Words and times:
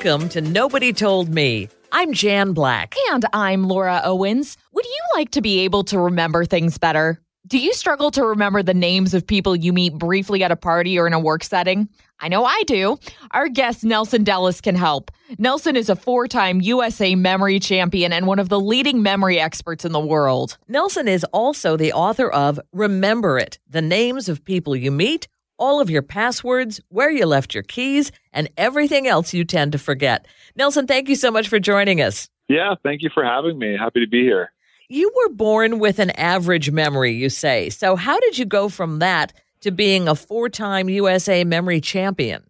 Welcome 0.00 0.28
to 0.28 0.40
Nobody 0.40 0.92
Told 0.92 1.28
Me. 1.34 1.68
I'm 1.90 2.12
Jan 2.12 2.52
Black. 2.52 2.94
And 3.10 3.26
I'm 3.32 3.64
Laura 3.64 4.00
Owens. 4.04 4.56
Would 4.72 4.84
you 4.84 5.00
like 5.16 5.32
to 5.32 5.40
be 5.40 5.58
able 5.64 5.82
to 5.84 5.98
remember 5.98 6.44
things 6.44 6.78
better? 6.78 7.20
Do 7.48 7.58
you 7.58 7.74
struggle 7.74 8.12
to 8.12 8.24
remember 8.24 8.62
the 8.62 8.74
names 8.74 9.12
of 9.12 9.26
people 9.26 9.56
you 9.56 9.72
meet 9.72 9.94
briefly 9.94 10.44
at 10.44 10.52
a 10.52 10.56
party 10.56 11.00
or 11.00 11.08
in 11.08 11.14
a 11.14 11.18
work 11.18 11.42
setting? 11.42 11.88
I 12.20 12.28
know 12.28 12.44
I 12.44 12.62
do. 12.68 12.96
Our 13.32 13.48
guest, 13.48 13.82
Nelson 13.82 14.24
Dellis, 14.24 14.62
can 14.62 14.76
help. 14.76 15.10
Nelson 15.36 15.74
is 15.74 15.88
a 15.88 15.96
four 15.96 16.28
time 16.28 16.60
USA 16.60 17.16
memory 17.16 17.58
champion 17.58 18.12
and 18.12 18.28
one 18.28 18.38
of 18.38 18.50
the 18.50 18.60
leading 18.60 19.02
memory 19.02 19.40
experts 19.40 19.84
in 19.84 19.90
the 19.90 19.98
world. 19.98 20.58
Nelson 20.68 21.08
is 21.08 21.24
also 21.32 21.76
the 21.76 21.92
author 21.92 22.30
of 22.30 22.60
Remember 22.72 23.36
It 23.36 23.58
The 23.68 23.82
Names 23.82 24.28
of 24.28 24.44
People 24.44 24.76
You 24.76 24.92
Meet 24.92 25.26
all 25.58 25.80
of 25.80 25.90
your 25.90 26.02
passwords, 26.02 26.80
where 26.88 27.10
you 27.10 27.26
left 27.26 27.54
your 27.54 27.62
keys, 27.62 28.12
and 28.32 28.48
everything 28.56 29.06
else 29.06 29.34
you 29.34 29.44
tend 29.44 29.72
to 29.72 29.78
forget. 29.78 30.26
Nelson, 30.56 30.86
thank 30.86 31.08
you 31.08 31.16
so 31.16 31.30
much 31.30 31.48
for 31.48 31.58
joining 31.58 32.00
us. 32.00 32.28
Yeah, 32.48 32.74
thank 32.82 33.02
you 33.02 33.10
for 33.12 33.24
having 33.24 33.58
me. 33.58 33.76
Happy 33.78 34.00
to 34.00 34.08
be 34.08 34.22
here. 34.22 34.52
You 34.88 35.12
were 35.14 35.34
born 35.34 35.78
with 35.78 35.98
an 35.98 36.10
average 36.10 36.70
memory, 36.70 37.12
you 37.12 37.28
say. 37.28 37.68
So, 37.68 37.94
how 37.94 38.18
did 38.20 38.38
you 38.38 38.46
go 38.46 38.70
from 38.70 39.00
that 39.00 39.34
to 39.60 39.70
being 39.70 40.08
a 40.08 40.14
four 40.14 40.48
time 40.48 40.88
USA 40.88 41.44
memory 41.44 41.80
champion? 41.80 42.42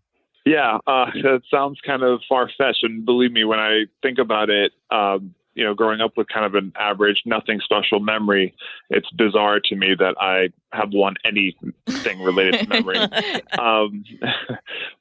Yeah, 0.45 0.79
uh, 0.87 1.07
that 1.23 1.43
sounds 1.51 1.81
kind 1.85 2.03
of 2.03 2.21
far 2.29 2.51
fetched. 2.57 2.85
And 2.85 3.05
believe 3.05 3.33
me, 3.33 3.45
when 3.45 3.59
I 3.59 3.85
think 4.03 4.19
about 4.19 4.51
it, 4.51 4.73
um, 4.91 5.35
you 5.59 5.65
know, 5.65 5.75
growing 5.75 6.01
up 6.01 6.13
with 6.17 6.29
kind 6.29 6.47
of 6.47 6.55
an 6.55 6.73
average, 6.79 7.25
nothing 7.27 7.59
special 7.59 7.99
memory, 7.99 8.55
it's 8.91 9.11
bizarre 9.11 9.59
to 9.65 9.75
me 9.75 9.89
that 9.99 10.15
I 10.21 10.51
have 10.73 10.91
won 10.93 11.17
anything 11.25 12.23
related 12.23 12.61
to 12.61 12.69
memory. 12.69 12.99
um, 13.59 14.05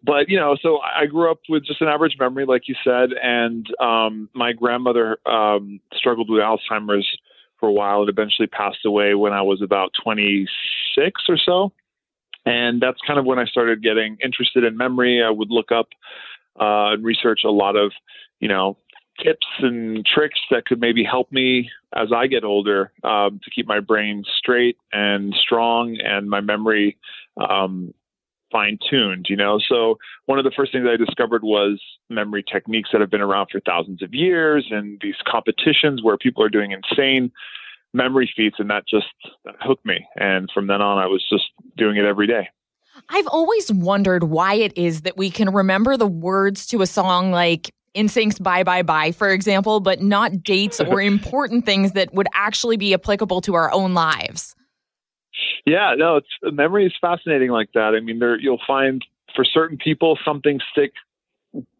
but, 0.04 0.30
you 0.30 0.40
know, 0.40 0.58
so 0.60 0.80
I 0.80 1.06
grew 1.06 1.30
up 1.30 1.42
with 1.48 1.64
just 1.64 1.80
an 1.80 1.88
average 1.88 2.16
memory, 2.20 2.48
like 2.48 2.68
you 2.68 2.74
said, 2.84 3.12
and 3.22 3.68
um, 3.80 4.30
my 4.34 4.52
grandmother 4.52 5.20
um, 5.28 5.80
struggled 5.94 6.28
with 6.28 6.42
Alzheimer's 6.42 7.08
for 7.60 7.70
a 7.70 7.74
while 7.74 8.02
and 8.02 8.10
eventually 8.10 8.48
passed 8.48 8.84
away 8.84 9.14
when 9.14 9.34
I 9.34 9.44
was 9.44 9.62
about 9.62 9.92
26 10.04 11.22
or 11.30 11.38
so. 11.38 11.72
And 12.48 12.82
that's 12.82 13.00
kind 13.06 13.20
of 13.20 13.26
when 13.26 13.38
I 13.38 13.46
started 13.46 13.84
getting 13.84 14.18
interested 14.24 14.64
in 14.64 14.76
memory. 14.76 15.22
I 15.22 15.30
would 15.30 15.52
look 15.52 15.72
up 15.72 15.90
uh, 16.60 16.94
and 16.94 17.06
research 17.06 17.42
a 17.46 17.52
lot 17.52 17.76
of, 17.76 17.92
you 18.40 18.48
know, 18.48 18.76
tips 19.24 19.48
and 19.60 20.06
tricks 20.06 20.40
that 20.52 20.66
could 20.66 20.80
maybe 20.80 21.04
help 21.04 21.32
me 21.32 21.70
as 21.96 22.10
I 22.16 22.28
get 22.28 22.44
older 22.44 22.92
um, 23.04 23.40
to 23.44 23.52
keep 23.54 23.68
my 23.68 23.80
brain 23.80 24.24
straight 24.38 24.78
and 24.92 25.34
strong 25.34 25.98
and 26.04 26.30
my 26.30 26.42
memory 26.42 26.98
um, 27.38 27.94
fine 28.52 28.78
tuned, 28.90 29.28
you 29.30 29.36
know. 29.36 29.60
So 29.68 29.98
one 30.26 30.40
of 30.40 30.46
the 30.46 30.52
first 30.56 30.72
things 30.72 30.88
I 30.88 30.98
discovered 30.98 31.44
was 31.44 31.82
memory 32.10 32.44
techniques 32.44 32.90
that 32.92 33.02
have 33.02 33.10
been 33.10 33.22
around 33.22 33.48
for 33.52 33.60
thousands 33.62 34.02
of 34.02 34.14
years 34.14 34.68
and 34.72 35.00
these 35.02 35.16
competitions 35.28 36.02
where 36.04 36.18
people 36.18 36.44
are 36.44 36.50
doing 36.50 36.72
insane 36.72 37.32
memory 37.94 38.32
feats 38.36 38.58
and 38.60 38.70
that 38.70 38.84
just 38.88 39.08
that 39.46 39.56
hooked 39.62 39.86
me. 39.86 40.06
And 40.16 40.50
from 40.54 40.68
then 40.68 40.82
on 40.82 40.98
I 40.98 41.08
was 41.08 41.26
just 41.30 41.46
doing 41.76 41.98
it 41.98 42.06
every 42.06 42.28
day. 42.28 42.50
I've 43.10 43.28
always 43.28 43.72
wondered 43.72 44.26
why 44.26 44.56
it 44.56 44.78
is 44.78 45.02
that 45.02 45.18
we 45.18 45.30
can 45.30 45.52
remember 45.52 45.98
the 45.98 46.08
words 46.08 46.66
to 46.68 46.82
a 46.82 46.88
song 46.88 47.32
like 47.32 47.72
NSYNC's 47.96 48.40
Bye 48.40 48.64
Bye 48.64 48.84
Bye, 48.84 49.12
for 49.12 49.30
example, 49.30 49.80
but 49.80 50.02
not 50.02 50.44
dates 50.44 50.80
or 50.80 51.02
important 51.14 51.66
things 51.66 51.94
that 51.94 52.14
would 52.14 52.28
actually 52.34 52.78
be 52.78 52.94
applicable 52.94 53.42
to 53.42 53.54
our 53.56 53.72
own 53.74 53.94
lives. 53.94 54.56
Yeah, 55.66 55.96
no, 55.98 56.18
it's 56.18 56.28
memory 56.42 56.86
is 56.86 56.94
fascinating 57.00 57.52
like 57.52 57.70
that. 57.74 57.94
I 57.96 58.00
mean, 58.00 58.20
there 58.20 58.40
you'll 58.40 58.62
find 58.66 59.04
for 59.36 59.46
certain 59.46 59.78
people 59.78 60.18
something 60.26 60.60
stick 60.72 60.94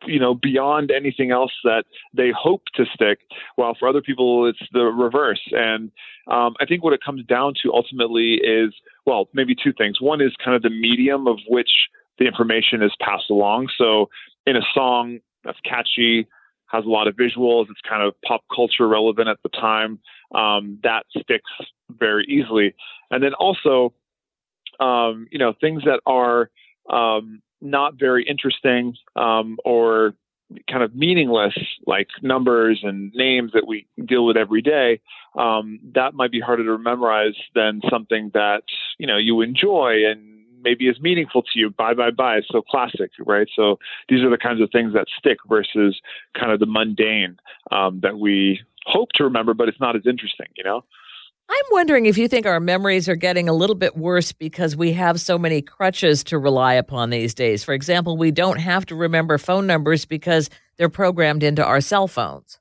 you 0.06 0.20
know 0.20 0.34
beyond 0.34 0.92
anything 0.92 1.32
else 1.32 1.52
that 1.64 1.84
they 2.14 2.32
hope 2.36 2.64
to 2.76 2.86
stick 2.94 3.20
while 3.56 3.76
for 3.78 3.88
other 3.88 4.02
people 4.02 4.48
it's 4.48 4.60
the 4.72 4.84
reverse 4.84 5.42
and 5.52 5.92
um, 6.28 6.56
i 6.60 6.66
think 6.66 6.84
what 6.84 6.94
it 6.94 7.02
comes 7.06 7.24
down 7.26 7.54
to 7.62 7.72
ultimately 7.74 8.36
is 8.36 8.74
well 9.06 9.28
maybe 9.34 9.54
two 9.54 9.74
things 9.78 10.00
one 10.00 10.22
is 10.22 10.32
kind 10.44 10.56
of 10.56 10.62
the 10.62 10.70
medium 10.70 11.28
of 11.28 11.38
which 11.48 11.70
the 12.18 12.26
information 12.26 12.82
is 12.82 12.92
passed 13.02 13.30
along 13.30 13.68
so 13.78 14.10
in 14.46 14.56
a 14.56 14.62
song 14.74 15.20
that's 15.48 15.60
catchy, 15.62 16.28
has 16.68 16.86
a 16.86 16.90
lot 16.90 17.08
of 17.08 17.16
visuals. 17.16 17.66
It's 17.70 17.82
kind 17.88 18.04
of 18.04 18.14
pop 18.22 18.44
culture 18.54 18.88
relevant 18.88 19.30
at 19.30 19.38
the 19.42 19.50
time. 19.50 20.00
Um, 20.36 20.80
that 20.84 21.06
sticks 21.10 21.50
very 21.90 22.26
easily. 22.26 22.76
And 23.10 23.24
then 23.24 23.34
also, 23.34 23.94
um, 24.80 25.28
you 25.32 25.40
know, 25.40 25.54
things 25.60 25.84
that 25.86 26.02
are 26.06 26.52
um, 26.90 27.42
not 27.62 27.96
very 27.98 28.28
interesting 28.28 28.96
um, 29.16 29.58
or 29.64 30.14
kind 30.70 30.84
of 30.84 30.96
meaningless, 30.96 31.58
like 31.86 32.08
numbers 32.22 32.80
and 32.84 33.12
names 33.14 33.52
that 33.54 33.68
we 33.68 33.88
deal 34.06 34.26
with 34.26 34.38
every 34.38 34.62
day, 34.62 35.00
um, 35.38 35.80
that 35.94 36.14
might 36.14 36.32
be 36.32 36.40
harder 36.40 36.66
to 36.66 36.78
memorize 36.78 37.36
than 37.56 37.82
something 37.90 38.32
that 38.34 38.64
you 38.98 39.08
know 39.08 39.18
you 39.18 39.42
enjoy 39.42 40.06
and 40.06 40.37
maybe 40.62 40.88
is 40.88 41.00
meaningful 41.00 41.42
to 41.44 41.60
you. 41.60 41.70
Bye, 41.70 41.94
bye, 41.94 42.12
bye. 42.12 42.38
It's 42.38 42.48
so 42.52 42.62
classic, 42.62 43.12
right? 43.26 43.48
So 43.56 43.80
these 44.10 44.24
are 44.24 44.30
the 44.30 44.38
kinds 44.38 44.62
of 44.62 44.70
things 44.72 44.94
that 44.94 45.08
stick 45.18 45.38
versus 45.48 46.00
kind 46.38 46.52
of 46.52 46.60
the 46.60 46.66
mundane 46.66 47.38
um, 47.72 48.00
that 48.02 48.18
we 48.20 48.62
hope 48.86 49.10
to 49.16 49.24
remember, 49.24 49.54
but 49.54 49.68
it's 49.68 49.80
not 49.80 49.96
as 49.96 50.04
interesting, 50.06 50.48
you 50.56 50.64
know? 50.64 50.84
I'm 51.50 51.66
wondering 51.72 52.08
if 52.08 52.18
you 52.18 52.28
think 52.28 52.46
our 52.46 52.60
memories 52.60 53.08
are 53.08 53.16
getting 53.16 53.48
a 53.48 53.54
little 53.54 53.76
bit 53.76 53.96
worse 53.96 54.34
because 54.34 54.76
we 54.76 54.92
have 54.94 55.22
so 55.22 55.38
many 55.38 55.62
crutches 55.62 56.24
to 56.26 56.38
rely 56.38 56.74
upon 56.74 57.10
these 57.10 57.34
days. 57.34 57.64
For 57.64 57.74
example, 57.74 58.18
we 58.18 58.32
don't 58.32 58.60
have 58.60 58.86
to 58.88 58.96
remember 58.96 59.38
phone 59.38 59.66
numbers 59.66 60.04
because 60.04 60.50
they're 60.76 60.90
programmed 60.90 61.44
into 61.44 61.66
our 61.66 61.80
cell 61.80 62.08
phones. 62.08 62.60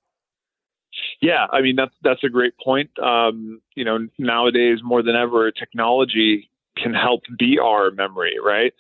Yeah, 1.21 1.47
I 1.51 1.63
mean 1.63 1.77
that's 1.77 1.95
that's 2.03 2.23
a 2.25 2.29
great 2.29 2.55
point. 2.63 2.91
Um, 2.99 3.61
you 3.75 3.85
know, 3.85 4.07
nowadays 4.19 4.79
more 4.83 5.03
than 5.03 5.17
ever, 5.17 5.51
technology 5.51 6.49
can 6.77 6.95
help 6.95 7.23
be 7.39 7.59
our 7.59 7.91
memory, 7.91 8.37
right? 8.45 8.73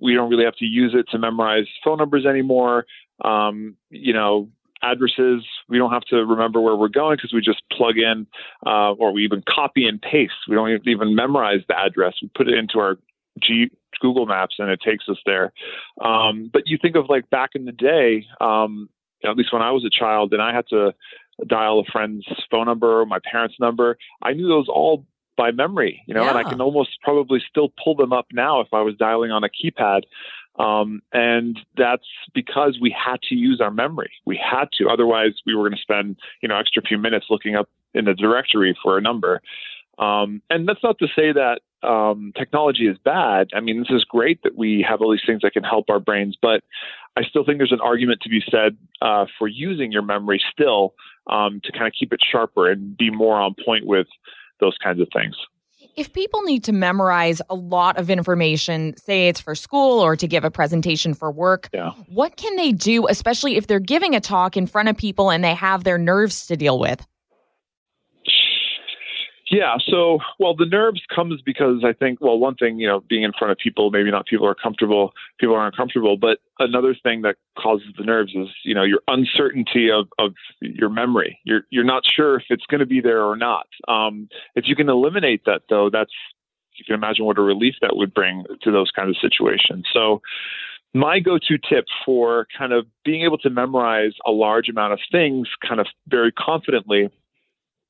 We 0.00 0.14
don't 0.14 0.30
really 0.30 0.44
have 0.44 0.56
to 0.56 0.64
use 0.64 0.94
it 0.94 1.06
to 1.10 1.18
memorize 1.18 1.66
phone 1.84 1.98
numbers 1.98 2.26
anymore. 2.26 2.86
Um, 3.24 3.76
you 3.90 4.12
know, 4.12 4.48
addresses, 4.82 5.44
we 5.68 5.78
don't 5.78 5.92
have 5.92 6.04
to 6.04 6.24
remember 6.24 6.60
where 6.60 6.76
we're 6.76 6.88
going 6.88 7.16
because 7.16 7.32
we 7.32 7.40
just 7.40 7.62
plug 7.72 7.98
in 7.98 8.26
uh, 8.66 8.92
or 8.92 9.12
we 9.12 9.24
even 9.24 9.42
copy 9.48 9.86
and 9.86 10.00
paste. 10.00 10.32
We 10.48 10.54
don't 10.54 10.86
even 10.86 11.14
memorize 11.14 11.60
the 11.68 11.78
address. 11.78 12.14
We 12.22 12.30
put 12.34 12.48
it 12.48 12.54
into 12.54 12.78
our 12.78 12.96
G- 13.42 13.70
Google 14.00 14.26
Maps 14.26 14.56
and 14.58 14.70
it 14.70 14.80
takes 14.80 15.04
us 15.08 15.18
there. 15.26 15.52
Um, 16.00 16.50
but 16.52 16.62
you 16.66 16.78
think 16.80 16.96
of 16.96 17.06
like 17.08 17.28
back 17.30 17.50
in 17.54 17.64
the 17.64 17.72
day, 17.72 18.26
um, 18.40 18.88
at 19.24 19.36
least 19.36 19.52
when 19.52 19.62
I 19.62 19.70
was 19.70 19.84
a 19.84 19.90
child 19.90 20.32
and 20.32 20.40
I 20.40 20.54
had 20.54 20.66
to 20.68 20.94
dial 21.46 21.80
a 21.80 21.84
friend's 21.90 22.26
phone 22.50 22.66
number 22.66 23.04
my 23.06 23.18
parents' 23.30 23.56
number, 23.60 23.98
I 24.22 24.32
knew 24.32 24.48
those 24.48 24.68
all 24.68 25.06
by 25.40 25.50
memory, 25.52 26.02
you 26.06 26.12
know, 26.12 26.22
yeah. 26.22 26.28
and 26.28 26.38
I 26.38 26.42
can 26.42 26.60
almost 26.60 26.90
probably 27.02 27.40
still 27.48 27.72
pull 27.82 27.94
them 27.96 28.12
up 28.12 28.26
now 28.30 28.60
if 28.60 28.68
I 28.74 28.82
was 28.82 28.94
dialing 28.96 29.30
on 29.30 29.42
a 29.42 29.48
keypad. 29.48 30.02
Um, 30.62 31.00
and 31.14 31.58
that's 31.78 32.04
because 32.34 32.76
we 32.78 32.94
had 32.94 33.22
to 33.30 33.34
use 33.34 33.58
our 33.58 33.70
memory. 33.70 34.10
We 34.26 34.36
had 34.38 34.66
to, 34.72 34.90
otherwise 34.90 35.32
we 35.46 35.54
were 35.54 35.62
going 35.62 35.76
to 35.76 35.80
spend, 35.80 36.16
you 36.42 36.48
know, 36.50 36.58
extra 36.58 36.82
few 36.82 36.98
minutes 36.98 37.26
looking 37.30 37.56
up 37.56 37.70
in 37.94 38.04
the 38.04 38.12
directory 38.12 38.76
for 38.82 38.98
a 38.98 39.00
number. 39.00 39.40
Um, 39.98 40.42
and 40.50 40.68
that's 40.68 40.82
not 40.82 40.98
to 40.98 41.06
say 41.16 41.32
that 41.32 41.60
um, 41.82 42.32
technology 42.36 42.86
is 42.86 42.98
bad. 43.02 43.48
I 43.54 43.60
mean, 43.60 43.78
this 43.78 43.96
is 43.96 44.04
great 44.04 44.42
that 44.42 44.56
we 44.58 44.84
have 44.86 45.00
all 45.00 45.10
these 45.10 45.20
things 45.24 45.40
that 45.40 45.54
can 45.54 45.64
help 45.64 45.86
our 45.88 46.00
brains, 46.00 46.36
but 46.40 46.62
I 47.16 47.22
still 47.24 47.46
think 47.46 47.58
there's 47.58 47.72
an 47.72 47.80
argument 47.82 48.20
to 48.22 48.28
be 48.28 48.42
said 48.50 48.76
uh, 49.00 49.24
for 49.38 49.48
using 49.48 49.90
your 49.90 50.02
memory 50.02 50.42
still 50.52 50.92
um, 51.28 51.62
to 51.64 51.72
kind 51.72 51.86
of 51.86 51.94
keep 51.98 52.12
it 52.12 52.20
sharper 52.30 52.70
and 52.70 52.94
be 52.98 53.10
more 53.10 53.40
on 53.40 53.54
point 53.64 53.86
with 53.86 54.06
those 54.60 54.76
kinds 54.82 55.00
of 55.00 55.08
things. 55.12 55.34
If 55.96 56.12
people 56.12 56.42
need 56.42 56.64
to 56.64 56.72
memorize 56.72 57.42
a 57.50 57.54
lot 57.54 57.98
of 57.98 58.10
information, 58.10 58.96
say 58.96 59.28
it's 59.28 59.40
for 59.40 59.54
school 59.54 60.00
or 60.00 60.14
to 60.16 60.28
give 60.28 60.44
a 60.44 60.50
presentation 60.50 61.14
for 61.14 61.30
work, 61.30 61.68
yeah. 61.72 61.90
what 62.08 62.36
can 62.36 62.56
they 62.56 62.72
do, 62.72 63.06
especially 63.08 63.56
if 63.56 63.66
they're 63.66 63.80
giving 63.80 64.14
a 64.14 64.20
talk 64.20 64.56
in 64.56 64.66
front 64.66 64.88
of 64.88 64.96
people 64.96 65.30
and 65.30 65.42
they 65.42 65.54
have 65.54 65.84
their 65.84 65.98
nerves 65.98 66.46
to 66.46 66.56
deal 66.56 66.78
with? 66.78 67.04
Yeah. 69.50 69.78
So, 69.84 70.20
well, 70.38 70.54
the 70.54 70.64
nerves 70.64 71.02
comes 71.12 71.42
because 71.42 71.82
I 71.84 71.92
think, 71.92 72.20
well, 72.20 72.38
one 72.38 72.54
thing, 72.54 72.78
you 72.78 72.86
know, 72.86 73.02
being 73.08 73.24
in 73.24 73.32
front 73.36 73.50
of 73.50 73.58
people, 73.58 73.90
maybe 73.90 74.08
not 74.08 74.26
people 74.26 74.46
are 74.46 74.54
comfortable, 74.54 75.12
people 75.40 75.56
are 75.56 75.66
uncomfortable, 75.66 76.16
but 76.16 76.38
another 76.60 76.94
thing 77.02 77.22
that 77.22 77.34
causes 77.58 77.88
the 77.98 78.04
nerves 78.04 78.32
is, 78.36 78.46
you 78.64 78.74
know, 78.74 78.84
your 78.84 79.00
uncertainty 79.08 79.90
of, 79.90 80.06
of 80.20 80.34
your 80.60 80.88
memory. 80.88 81.40
You're, 81.44 81.62
you're 81.70 81.84
not 81.84 82.04
sure 82.06 82.36
if 82.36 82.44
it's 82.48 82.64
going 82.66 82.78
to 82.78 82.86
be 82.86 83.00
there 83.00 83.24
or 83.24 83.36
not. 83.36 83.66
Um, 83.88 84.28
if 84.54 84.66
you 84.68 84.76
can 84.76 84.88
eliminate 84.88 85.42
that 85.46 85.62
though, 85.68 85.90
that's, 85.92 86.12
you 86.76 86.84
can 86.84 86.94
imagine 86.94 87.24
what 87.24 87.36
a 87.36 87.42
relief 87.42 87.74
that 87.82 87.96
would 87.96 88.14
bring 88.14 88.44
to 88.62 88.70
those 88.70 88.92
kinds 88.92 89.10
of 89.10 89.16
situations. 89.20 89.84
So, 89.92 90.22
my 90.92 91.20
go-to 91.20 91.56
tip 91.56 91.84
for 92.04 92.48
kind 92.58 92.72
of 92.72 92.84
being 93.04 93.22
able 93.22 93.38
to 93.38 93.50
memorize 93.50 94.12
a 94.26 94.32
large 94.32 94.68
amount 94.68 94.92
of 94.92 94.98
things 95.12 95.46
kind 95.66 95.80
of 95.80 95.86
very 96.08 96.32
confidently 96.32 97.10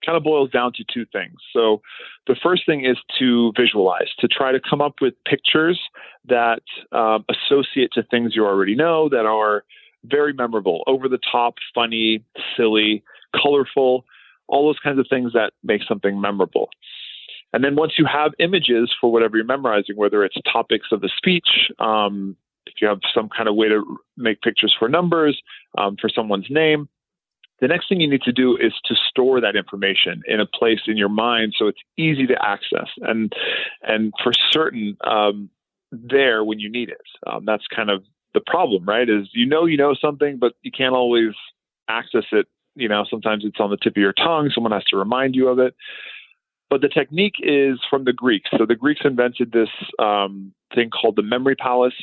kind 0.05 0.17
of 0.17 0.23
boils 0.23 0.51
down 0.51 0.73
to 0.75 0.85
two 0.93 1.05
things. 1.13 1.35
So 1.53 1.83
the 2.27 2.37
first 2.43 2.65
thing 2.67 2.85
is 2.85 2.97
to 3.19 3.53
visualize, 3.57 4.09
to 4.19 4.29
try 4.29 4.53
to 4.53 4.61
come 4.61 4.81
up 4.81 4.95
with 5.01 5.15
pictures 5.27 5.81
that 6.27 6.63
um, 6.93 7.25
associate 7.29 7.91
to 7.93 8.03
things 8.05 8.35
you 8.35 8.47
already 8.47 8.75
know 8.75 9.09
that 9.09 9.27
are 9.27 9.65
very 10.05 10.33
memorable, 10.33 10.83
over 10.87 11.09
the 11.09 11.19
top, 11.31 11.55
funny, 11.75 12.25
silly, 12.57 13.03
colorful, 13.41 14.05
all 14.49 14.67
those 14.67 14.79
kinds 14.83 14.99
of 14.99 15.07
things 15.11 15.33
that 15.35 15.53
make 15.63 15.83
something 15.87 16.21
memorable. 16.21 16.71
And 17.53 17.65
then 17.65 17.77
once 17.77 17.93
you 17.99 18.07
have 18.07 18.33
images 18.39 18.93
for 19.01 19.13
whatever 19.13 19.37
you're 19.37 19.47
memorizing, 19.47 19.97
whether 19.97 20.25
it's 20.25 20.37
topics 20.51 20.87
of 20.93 21.01
the 21.01 21.11
speech, 21.17 21.49
um, 21.79 22.37
if 22.67 22.75
you 22.81 22.87
have 22.89 23.01
some 23.15 23.29
kind 23.29 23.49
of 23.49 23.57
way 23.57 23.69
to 23.69 23.99
make 24.17 24.41
pictures 24.41 24.75
for 24.79 24.89
numbers, 24.89 25.41
um, 25.77 25.97
for 26.01 26.09
someone's 26.09 26.47
name, 26.49 26.89
the 27.61 27.69
next 27.69 27.89
thing 27.89 28.01
you 28.01 28.09
need 28.09 28.23
to 28.23 28.33
do 28.33 28.57
is 28.57 28.73
to 28.87 28.95
store 29.09 29.41
that 29.41 29.57
information 29.57 30.23
in 30.27 30.41
a 30.41 30.47
place 30.47 30.81
in 30.87 30.97
your 30.97 31.09
mind 31.09 31.55
so 31.59 31.67
it's 31.67 31.81
easy 31.97 32.27
to 32.27 32.37
access 32.45 32.89
and 33.03 33.33
and 33.83 34.13
for 34.23 34.33
certain 34.51 34.97
um, 35.05 35.51
there 35.93 36.45
when 36.45 36.59
you 36.59 36.71
need 36.71 36.89
it. 36.89 37.01
Um, 37.27 37.45
that's 37.45 37.67
kind 37.75 37.91
of 37.91 38.03
the 38.35 38.41
problem, 38.41 38.85
right? 38.85 39.09
Is 39.09 39.29
you 39.33 39.47
know 39.47 39.67
you 39.67 39.77
know 39.77 39.95
something, 39.95 40.39
but 40.39 40.53
you 40.63 40.71
can't 40.71 40.95
always 40.95 41.33
access 41.89 42.25
it. 42.33 42.47
You 42.77 42.89
know, 42.89 43.05
sometimes 43.11 43.45
it's 43.45 43.61
on 43.61 43.71
the 43.71 43.77
tip 43.77 43.95
of 43.95 44.01
your 44.01 44.13
tongue. 44.13 44.51
Someone 44.55 44.73
has 44.73 44.85
to 44.85 44.97
remind 44.97 45.35
you 45.35 45.49
of 45.49 45.59
it. 45.59 45.75
But 46.71 46.83
the 46.83 46.89
technique 46.89 47.35
is 47.41 47.81
from 47.91 48.05
the 48.05 48.13
Greeks. 48.13 48.49
So 48.57 48.65
the 48.65 48.77
Greeks 48.77 49.01
invented 49.05 49.51
this 49.51 49.69
um, 49.99 50.55
thing 50.73 50.91
called 50.91 51.17
the 51.17 51.23
memory 51.23 51.57
palace 51.57 51.95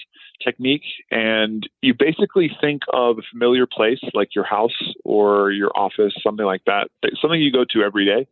technique. 0.44 0.84
And 1.10 1.68
you 1.82 1.94
basically 1.98 2.52
think 2.60 2.82
of 2.92 3.18
a 3.18 3.22
familiar 3.32 3.66
place 3.66 4.02
like 4.14 4.36
your 4.36 4.44
house 4.44 4.94
or 5.06 5.52
your 5.52 5.72
office, 5.76 6.14
something 6.22 6.46
like 6.46 6.64
that, 6.66 6.90
something 7.22 7.42
you 7.42 7.52
go 7.52 7.64
to 7.72 7.82
every 7.82 8.06
day. 8.06 8.28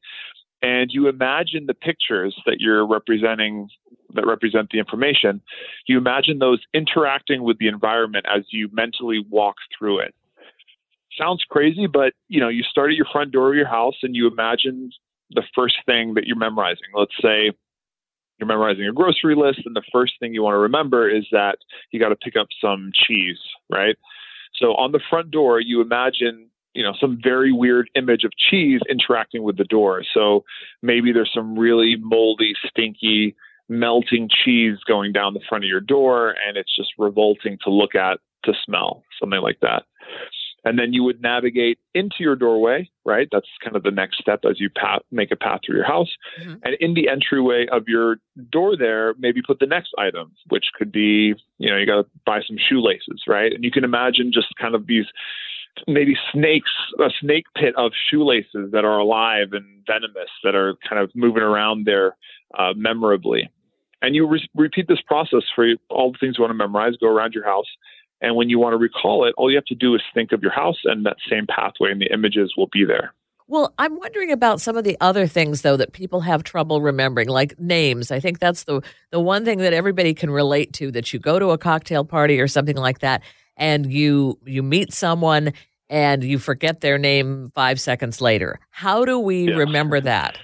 And 0.62 0.90
you 0.92 1.08
imagine 1.08 1.68
the 1.68 1.74
pictures 1.74 2.36
that 2.46 2.58
you're 2.60 2.86
representing 2.86 3.70
that 4.14 4.28
represent 4.28 4.70
the 4.72 4.80
information. 4.80 5.42
You 5.88 5.98
imagine 5.98 6.40
those 6.40 6.62
interacting 6.74 7.44
with 7.44 7.60
the 7.60 7.68
environment 7.68 8.26
as 8.34 8.44
you 8.52 8.70
mentally 8.74 9.24
walk 9.30 9.56
through 9.78 10.00
it 10.00 10.14
sounds 11.18 11.44
crazy, 11.50 11.88
but 11.88 12.14
you 12.28 12.40
know, 12.40 12.50
you 12.50 12.64
start 12.64 12.92
at 12.92 12.96
your 12.96 13.06
front 13.12 13.32
door 13.32 13.50
of 13.50 13.56
your 13.56 13.68
house 13.68 13.96
and 14.04 14.16
you 14.16 14.28
imagine 14.28 14.92
the 15.32 15.44
first 15.56 15.76
thing 15.86 16.14
that 16.16 16.26
you're 16.26 16.38
memorizing. 16.38 16.88
Let's 16.94 17.16
say 17.22 17.52
you're 18.38 18.48
memorizing 18.48 18.86
a 18.86 18.92
grocery 18.92 19.36
list, 19.36 19.62
and 19.66 19.76
the 19.76 19.84
first 19.92 20.14
thing 20.20 20.34
you 20.34 20.44
want 20.44 20.56
to 20.56 20.60
remember 20.60 21.10
is 21.10 21.26
that 21.32 21.58
you 21.92 22.00
got 22.00 22.10
to 22.10 22.16
pick 22.16 22.36
up 22.36 22.48
some 22.62 22.92
cheese, 22.94 23.40
right? 23.72 23.96
So 24.56 24.68
on 24.76 24.92
the 24.92 25.00
front 25.10 25.32
door, 25.32 25.60
you 25.60 25.82
imagine 25.82 26.50
you 26.74 26.84
know 26.84 26.94
some 27.00 27.20
very 27.24 27.52
weird 27.52 27.90
image 27.96 28.24
of 28.24 28.32
cheese 28.50 28.82
interacting 28.90 29.44
with 29.44 29.58
the 29.58 29.64
door. 29.64 30.04
So 30.14 30.44
maybe 30.82 31.12
there's 31.12 31.32
some 31.34 31.58
really 31.58 31.96
moldy, 32.00 32.54
stinky, 32.68 33.36
melting 33.70 34.30
cheese 34.44 34.78
going 34.88 35.14
down 35.14 35.34
the 35.34 35.42
front 35.48 35.64
of 35.64 35.70
your 35.70 35.82
door, 35.82 36.36
and 36.46 36.58
it's 36.58 36.76
just 36.76 36.92
revolting 36.98 37.58
to 37.64 37.72
look 37.72 37.96
at, 37.96 38.20
to 38.44 38.54
smell, 38.66 39.04
something 39.20 39.42
like 39.42 39.60
that 39.62 39.84
and 40.66 40.80
then 40.80 40.92
you 40.92 41.04
would 41.04 41.22
navigate 41.22 41.78
into 41.94 42.18
your 42.20 42.36
doorway, 42.36 42.90
right? 43.06 43.28
That's 43.32 43.48
kind 43.64 43.76
of 43.76 43.84
the 43.84 43.92
next 43.92 44.18
step 44.18 44.42
as 44.50 44.60
you 44.60 44.70
path, 44.70 45.02
make 45.12 45.32
a 45.32 45.36
path 45.36 45.60
through 45.66 45.78
your 45.78 45.86
house. 45.86 46.10
Mm-hmm. 46.42 46.56
And 46.64 46.76
in 46.80 46.94
the 46.96 47.08
entryway 47.08 47.68
of 47.72 47.84
your 47.88 48.18
door 48.52 48.76
there, 48.76 49.14
maybe 49.20 49.42
put 49.46 49.60
the 49.60 49.68
next 49.68 49.92
item, 49.98 50.32
which 50.50 50.66
could 50.78 50.92
be, 50.92 51.36
you 51.60 51.70
know, 51.70 51.78
you 51.78 51.86
got 51.86 52.02
to 52.02 52.08
buy 52.26 52.42
some 52.46 52.58
shoelaces, 52.58 53.24
right? 53.28 53.54
And 53.54 53.64
you 53.64 53.72
can 53.72 53.84
imagine 53.84 54.32
just 54.34 54.48
kind 54.60 54.74
of 54.74 54.88
these 54.88 55.06
maybe 55.88 56.16
snakes, 56.34 56.72
a 57.00 57.10
snake 57.22 57.46
pit 57.56 57.76
of 57.78 57.92
shoelaces 58.10 58.72
that 58.72 58.86
are 58.86 58.98
alive 58.98 59.50
and 59.52 59.84
venomous 59.86 60.30
that 60.44 60.56
are 60.56 60.76
kind 60.90 61.02
of 61.02 61.12
moving 61.14 61.44
around 61.44 61.86
there 61.86 62.16
uh, 62.58 62.74
memorably. 62.76 63.50
And 64.02 64.16
you 64.16 64.28
re- 64.28 64.50
repeat 64.56 64.88
this 64.88 65.02
process 65.06 65.44
for 65.54 65.68
all 65.90 66.12
the 66.12 66.18
things 66.20 66.36
you 66.38 66.44
want 66.44 66.52
to 66.52 66.58
memorize, 66.58 66.94
go 67.00 67.08
around 67.08 67.34
your 67.34 67.46
house 67.46 67.68
and 68.22 68.36
when 68.36 68.50
you 68.50 68.60
want 68.60 68.74
to 68.74 68.78
recall 68.78 69.26
it, 69.26 69.34
all 69.38 69.50
you 69.50 69.58
have 69.58 69.66
to 69.66 69.76
do 69.76 69.96
is 69.96 70.02
think 70.14 70.32
of 70.32 70.42
your 70.42 70.52
house, 70.52 70.78
and 70.86 71.06
that 71.06 71.18
same 71.30 71.46
pathway 71.48 71.92
and 71.92 72.02
the 72.02 72.12
images 72.14 72.54
will 72.58 72.70
be 72.72 72.86
there. 72.86 73.14
Well, 73.48 73.74
I'm 73.78 73.98
wondering 74.00 74.32
about 74.32 74.60
some 74.60 74.76
of 74.76 74.84
the 74.84 74.98
other 75.02 75.28
things 75.28 75.62
though 75.62 75.78
that 75.78 75.94
people 75.94 76.22
have 76.22 76.44
trouble 76.44 76.82
remembering, 76.82 77.30
like 77.30 77.60
names. 77.60 78.10
I 78.10 78.20
think 78.20 78.40
that's 78.40 78.64
the 78.64 78.82
the 79.12 79.20
one 79.20 79.46
thing 79.46 79.60
that 79.60 79.74
everybody 79.74 80.14
can 80.14 80.32
relate 80.32 80.74
to. 80.74 80.92
That 80.92 81.14
you 81.14 81.20
go 81.20 81.38
to 81.38 81.52
a 81.52 81.58
cocktail 81.58 82.04
party 82.04 82.40
or 82.40 82.48
something 82.48 82.78
like 82.78 83.00
that, 83.00 83.22
and 83.56 83.92
you 83.92 84.40
you 84.46 84.64
meet 84.64 84.94
someone 84.94 85.54
and 85.90 86.24
you 86.24 86.40
forget 86.40 86.82
their 86.82 86.98
name 86.98 87.52
five 87.54 87.80
seconds 87.80 88.20
later. 88.20 88.60
How 88.72 89.06
do 89.06 89.20
we 89.20 89.50
yeah. 89.50 89.56
remember 89.56 90.02
that? 90.02 90.40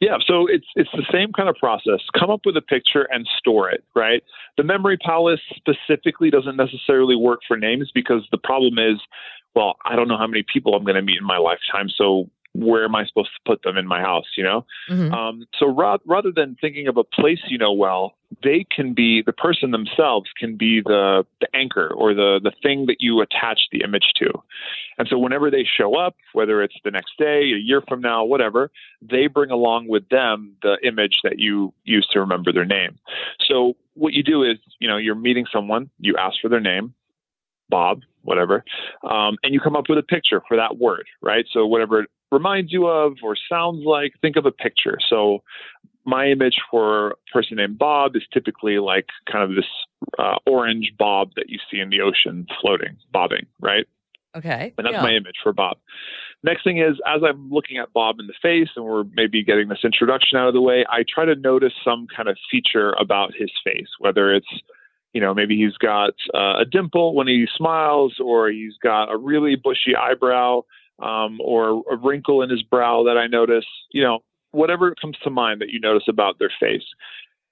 Yeah, 0.00 0.16
so 0.26 0.46
it's 0.46 0.66
it's 0.76 0.90
the 0.92 1.04
same 1.12 1.32
kind 1.32 1.48
of 1.48 1.56
process. 1.56 2.00
Come 2.18 2.30
up 2.30 2.40
with 2.44 2.56
a 2.56 2.62
picture 2.62 3.08
and 3.10 3.26
store 3.38 3.70
it, 3.70 3.84
right? 3.94 4.22
The 4.56 4.64
memory 4.64 4.96
palace 4.96 5.40
specifically 5.54 6.30
doesn't 6.30 6.56
necessarily 6.56 7.16
work 7.16 7.40
for 7.46 7.56
names 7.56 7.90
because 7.94 8.26
the 8.30 8.38
problem 8.38 8.78
is, 8.78 9.00
well, 9.54 9.76
I 9.84 9.96
don't 9.96 10.08
know 10.08 10.18
how 10.18 10.26
many 10.26 10.44
people 10.52 10.74
I'm 10.74 10.84
going 10.84 10.96
to 10.96 11.02
meet 11.02 11.18
in 11.18 11.26
my 11.26 11.38
lifetime, 11.38 11.88
so 11.88 12.28
where 12.54 12.84
am 12.84 12.94
I 12.94 13.04
supposed 13.06 13.30
to 13.34 13.50
put 13.50 13.62
them 13.62 13.76
in 13.76 13.86
my 13.86 14.00
house? 14.00 14.26
You 14.36 14.44
know, 14.44 14.66
mm-hmm. 14.90 15.12
um, 15.12 15.46
so 15.58 15.66
ra- 15.66 15.98
rather 16.06 16.30
than 16.34 16.56
thinking 16.60 16.88
of 16.88 16.96
a 16.96 17.04
place 17.04 17.40
you 17.48 17.58
know 17.58 17.72
well, 17.72 18.14
they 18.42 18.66
can 18.74 18.94
be 18.94 19.22
the 19.24 19.32
person 19.32 19.70
themselves 19.70 20.30
can 20.38 20.56
be 20.56 20.80
the 20.80 21.24
the 21.40 21.48
anchor 21.54 21.92
or 21.94 22.14
the 22.14 22.40
the 22.42 22.52
thing 22.62 22.86
that 22.86 22.96
you 23.00 23.20
attach 23.20 23.60
the 23.72 23.82
image 23.82 24.12
to. 24.16 24.30
And 24.98 25.08
so 25.08 25.18
whenever 25.18 25.50
they 25.50 25.64
show 25.64 25.96
up, 25.96 26.16
whether 26.32 26.62
it's 26.62 26.76
the 26.84 26.90
next 26.90 27.12
day, 27.18 27.52
a 27.52 27.58
year 27.58 27.82
from 27.88 28.00
now, 28.00 28.24
whatever, 28.24 28.70
they 29.02 29.26
bring 29.26 29.50
along 29.50 29.88
with 29.88 30.08
them 30.08 30.56
the 30.62 30.76
image 30.82 31.18
that 31.24 31.38
you 31.38 31.72
use 31.84 32.06
to 32.12 32.20
remember 32.20 32.52
their 32.52 32.64
name. 32.64 32.98
So 33.48 33.74
what 33.94 34.12
you 34.12 34.22
do 34.22 34.42
is, 34.42 34.58
you 34.78 34.88
know, 34.88 34.96
you're 34.96 35.14
meeting 35.14 35.46
someone, 35.52 35.90
you 35.98 36.16
ask 36.18 36.36
for 36.40 36.48
their 36.48 36.60
name, 36.60 36.94
Bob, 37.68 38.02
whatever, 38.22 38.64
um, 39.02 39.36
and 39.42 39.52
you 39.52 39.60
come 39.60 39.76
up 39.76 39.84
with 39.88 39.98
a 39.98 40.02
picture 40.02 40.42
for 40.46 40.56
that 40.56 40.78
word, 40.78 41.06
right? 41.22 41.44
So 41.52 41.66
whatever 41.66 42.00
it 42.00 42.10
reminds 42.30 42.72
you 42.72 42.86
of 42.86 43.14
or 43.22 43.36
sounds 43.48 43.84
like, 43.84 44.12
think 44.20 44.36
of 44.36 44.46
a 44.46 44.52
picture. 44.52 44.98
So 45.08 45.42
my 46.04 46.26
image 46.26 46.56
for 46.70 47.10
a 47.10 47.14
person 47.32 47.56
named 47.56 47.78
Bob 47.78 48.16
is 48.16 48.22
typically 48.32 48.78
like 48.78 49.06
kind 49.30 49.44
of 49.44 49.56
this 49.56 49.68
uh, 50.18 50.36
orange 50.46 50.92
bob 50.98 51.30
that 51.36 51.48
you 51.48 51.58
see 51.70 51.80
in 51.80 51.90
the 51.90 52.00
ocean 52.00 52.46
floating, 52.60 52.96
bobbing, 53.12 53.46
right? 53.60 53.86
Okay. 54.36 54.74
And 54.76 54.84
that's 54.84 54.94
yeah. 54.94 55.02
my 55.02 55.12
image 55.12 55.36
for 55.42 55.52
Bob. 55.52 55.78
Next 56.42 56.64
thing 56.64 56.78
is, 56.78 56.96
as 57.06 57.22
I'm 57.26 57.50
looking 57.50 57.78
at 57.78 57.92
Bob 57.92 58.16
in 58.18 58.26
the 58.26 58.34
face 58.42 58.68
and 58.76 58.84
we're 58.84 59.04
maybe 59.14 59.42
getting 59.42 59.68
this 59.68 59.78
introduction 59.84 60.36
out 60.36 60.48
of 60.48 60.54
the 60.54 60.60
way, 60.60 60.84
I 60.90 61.04
try 61.08 61.24
to 61.24 61.36
notice 61.36 61.72
some 61.82 62.06
kind 62.14 62.28
of 62.28 62.36
feature 62.50 62.94
about 63.00 63.32
his 63.34 63.50
face, 63.64 63.88
whether 63.98 64.34
it's 64.34 64.48
you 65.14 65.20
know, 65.20 65.32
maybe 65.32 65.56
he's 65.56 65.76
got 65.76 66.14
uh, 66.34 66.58
a 66.60 66.64
dimple 66.64 67.14
when 67.14 67.28
he 67.28 67.46
smiles, 67.56 68.16
or 68.22 68.50
he's 68.50 68.74
got 68.82 69.12
a 69.12 69.16
really 69.16 69.54
bushy 69.54 69.94
eyebrow, 69.96 70.62
um, 70.98 71.40
or 71.40 71.84
a 71.90 71.96
wrinkle 71.96 72.42
in 72.42 72.50
his 72.50 72.62
brow 72.62 73.04
that 73.04 73.16
I 73.16 73.28
notice, 73.28 73.64
you 73.92 74.02
know, 74.02 74.18
whatever 74.54 74.94
comes 74.94 75.16
to 75.24 75.30
mind 75.30 75.60
that 75.60 75.70
you 75.70 75.80
notice 75.80 76.04
about 76.08 76.38
their 76.38 76.52
face. 76.60 76.84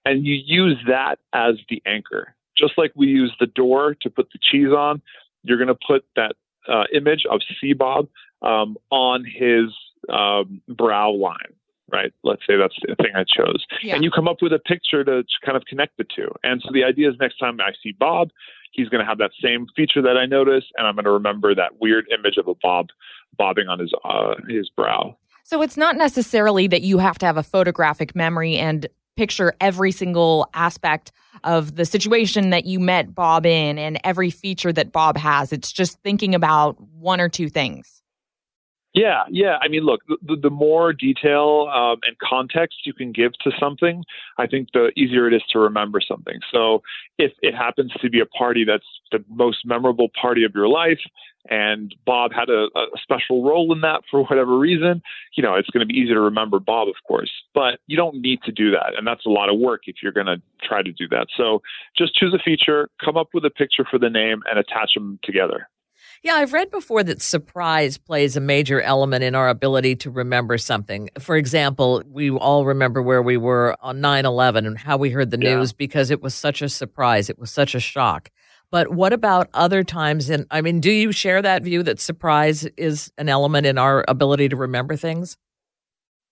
And 0.05 0.27
you 0.27 0.35
use 0.35 0.79
that 0.89 1.19
as 1.33 1.55
the 1.69 1.83
anchor. 1.87 2.35
Just 2.57 2.75
like 2.77 2.93
we 2.95 3.07
use 3.07 3.33
the 3.39 3.47
door 3.47 3.95
to 4.03 4.11
put 4.11 4.29
the 4.33 4.39
cheese 4.51 4.73
on, 4.77 5.01
you're 5.43 5.59
going 5.59 5.69
to 5.69 5.79
put 5.87 6.05
that 6.17 6.35
uh, 6.69 6.85
image 6.95 7.25
of 7.31 7.41
C 7.61 7.73
Bob 7.73 8.09
um, 8.43 8.77
on 8.91 9.25
his 9.25 9.67
um, 10.09 10.61
brow 10.69 11.11
line, 11.11 11.53
right? 11.91 12.13
Let's 12.25 12.43
say 12.47 12.57
that's 12.57 12.77
the 12.87 12.97
thing 12.97 13.13
I 13.15 13.25
chose. 13.25 13.65
Yeah. 13.83 13.95
And 13.95 14.05
you 14.05 14.11
come 14.11 14.29
up 14.29 14.43
with 14.43 14.53
a 14.53 14.59
picture 14.59 15.05
to, 15.05 15.23
to 15.23 15.37
kind 15.45 15.57
of 15.57 15.65
connect 15.65 15.97
the 15.99 16.05
two. 16.05 16.31
And 16.43 16.61
so 16.65 16.71
the 16.73 16.85
idea 16.85 17.09
is 17.09 17.17
next 17.21 17.39
time 17.39 17.61
I 17.61 17.73
see 17.83 17.93
Bob, 17.93 18.31
he's 18.73 18.89
going 18.89 19.01
to 19.01 19.07
have 19.07 19.19
that 19.19 19.31
same 19.43 19.67
feature 19.77 20.03
that 20.03 20.17
I 20.17 20.27
noticed, 20.27 20.69
and 20.77 20.87
I'm 20.87 20.95
going 20.95 21.05
to 21.05 21.11
remember 21.13 21.55
that 21.55 21.81
weird 21.81 22.07
image 22.17 22.37
of 22.39 22.49
a 22.49 22.55
bob 22.61 22.89
bobbing 23.39 23.69
on 23.69 23.79
his 23.79 23.93
uh, 24.05 24.35
his 24.49 24.69
brow. 24.71 25.17
So 25.53 25.61
it's 25.61 25.77
not 25.77 25.99
necessarily 25.99 26.67
that 26.69 26.81
you 26.81 26.97
have 26.97 27.19
to 27.19 27.27
have 27.27 27.37
a 27.37 27.43
photographic 27.43 28.17
memory 28.17 28.57
and 28.57 28.87
picture 29.19 29.53
every 29.61 29.93
single 29.93 30.49
aspect 30.55 31.13
of 31.45 31.77
the 31.77 31.85
situation 31.85 32.49
that 32.49 32.65
you 32.65 32.81
met 32.81 33.15
Bob 33.15 33.45
in 33.45 33.77
and 33.77 34.01
every 34.03 34.31
feature 34.31 34.73
that 34.73 34.93
Bob 34.93 35.19
has. 35.19 35.53
It's 35.53 35.71
just 35.71 36.01
thinking 36.03 36.35
about 36.35 36.81
one 36.81 37.21
or 37.21 37.29
two 37.29 37.51
things. 37.51 38.03
Yeah, 38.95 39.25
yeah. 39.31 39.59
I 39.63 39.69
mean, 39.69 39.83
look, 39.83 40.01
the, 40.23 40.37
the 40.37 40.51
more 40.51 40.95
detail 40.95 41.71
um, 41.75 41.99
and 42.03 42.17
context 42.19 42.87
you 42.87 42.95
can 42.95 43.13
give 43.13 43.33
to 43.45 43.51
something, 43.61 44.05
I 44.39 44.47
think 44.47 44.69
the 44.73 44.91
easier 44.97 45.29
it 45.29 45.35
is 45.35 45.43
to 45.53 45.59
remember 45.59 46.01
something. 46.01 46.41
So 46.51 46.83
if 47.19 47.33
it 47.43 47.55
happens 47.55 47.93
to 48.01 48.09
be 48.09 48.21
a 48.21 48.27
party 48.27 48.65
that's 48.65 48.87
the 49.11 49.23
most 49.29 49.67
memorable 49.67 50.09
party 50.19 50.45
of 50.45 50.53
your 50.55 50.69
life, 50.69 51.01
and 51.51 51.95
Bob 52.07 52.33
had 52.33 52.49
a, 52.49 52.69
a 52.77 52.87
special 53.03 53.43
role 53.45 53.73
in 53.73 53.81
that 53.81 54.03
for 54.11 54.23
whatever 54.25 54.59
reason, 54.59 55.03
you 55.37 55.43
know, 55.43 55.55
it's 55.55 55.71
going 55.71 55.87
to 55.87 55.93
be 55.93 55.99
easy 55.99 56.13
to 56.15 56.21
remember 56.21 56.59
Bob, 56.61 56.89
of 56.89 56.95
course. 57.07 57.31
But 57.55 57.81
you 57.87 57.97
don't 57.97 58.21
need 58.21 58.41
to 58.45 58.53
do 58.53 58.71
that, 58.71 58.93
and 58.97 59.07
that's 59.07 59.27
a 59.27 59.31
lot 59.31 59.49
of 59.53 59.59
work 59.59 59.83
if 59.87 59.97
you're 60.03 60.13
going 60.13 60.27
to 60.27 60.41
try 60.63 60.83
to 60.83 60.93
do 60.93 61.09
that. 61.09 61.27
So 61.37 61.63
just 61.97 62.15
choose 62.15 62.35
a 62.35 62.39
feature, 62.43 62.89
come 63.05 63.17
up 63.17 63.29
with 63.35 63.45
a 63.45 63.51
picture 63.51 63.85
for 63.91 63.99
the 63.99 64.11
name, 64.11 64.43
and 64.49 64.59
attach 64.59 64.95
them 64.95 65.19
together. 65.23 65.69
Yeah, 66.25 66.35
I've 66.35 66.53
read 66.53 66.71
before 66.71 67.03
that 67.03 67.21
surprise 67.21 67.99
plays 67.99 68.37
a 68.37 68.41
major 68.41 68.81
element 68.81 69.25
in 69.25 69.35
our 69.35 69.49
ability 69.49 69.97
to 69.97 70.11
remember 70.11 70.57
something. 70.57 71.11
For 71.19 71.37
example, 71.37 72.03
we 72.09 72.31
all 72.31 72.65
remember 72.65 73.03
where 73.03 73.23
we 73.23 73.37
were 73.37 73.77
on 73.81 74.01
9 74.01 74.25
11 74.25 74.65
and 74.67 74.79
how 74.79 74.97
we 74.97 75.11
heard 75.11 75.33
the 75.33 75.39
Yeah. 75.41 75.57
news 75.57 75.73
because 75.73 76.11
it 76.13 76.23
was 76.23 76.33
such 76.33 76.63
a 76.63 76.69
surprise. 76.69 77.29
It 77.29 77.41
was 77.41 77.51
such 77.51 77.75
a 77.75 77.81
shock. 77.81 78.31
But 78.73 78.95
what 78.95 79.13
about 79.13 79.51
other 79.53 79.85
times? 79.85 80.31
And 80.31 80.47
I 80.51 80.63
mean, 80.63 80.81
do 80.81 80.91
you 80.91 81.13
share 81.13 81.43
that 81.43 81.63
view 81.63 81.83
that 81.83 82.01
surprise 82.01 82.65
is 82.79 83.13
an 83.19 83.29
element 83.29 83.67
in 83.67 83.77
our 83.77 84.03
ability 84.09 84.49
to 84.49 84.57
remember 84.57 84.97
things? 84.97 85.37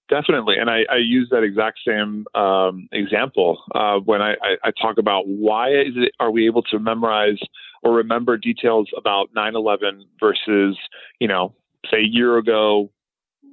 Definitely, 0.08 0.56
and 0.58 0.68
I, 0.68 0.80
I 0.90 0.96
use 0.96 1.28
that 1.30 1.44
exact 1.44 1.78
same 1.86 2.26
um, 2.34 2.88
example 2.90 3.62
uh, 3.76 3.98
when 3.98 4.20
I, 4.20 4.32
I, 4.32 4.56
I 4.64 4.70
talk 4.82 4.98
about 4.98 5.28
why 5.28 5.68
is 5.68 5.92
it 5.94 6.10
are 6.18 6.32
we 6.32 6.46
able 6.46 6.62
to 6.62 6.80
memorize 6.80 7.38
or 7.84 7.92
remember 7.92 8.36
details 8.36 8.88
about 8.96 9.28
9/11 9.36 10.02
versus 10.18 10.76
you 11.20 11.28
know 11.28 11.54
say 11.92 11.98
a 11.98 12.08
year 12.08 12.38
ago 12.38 12.90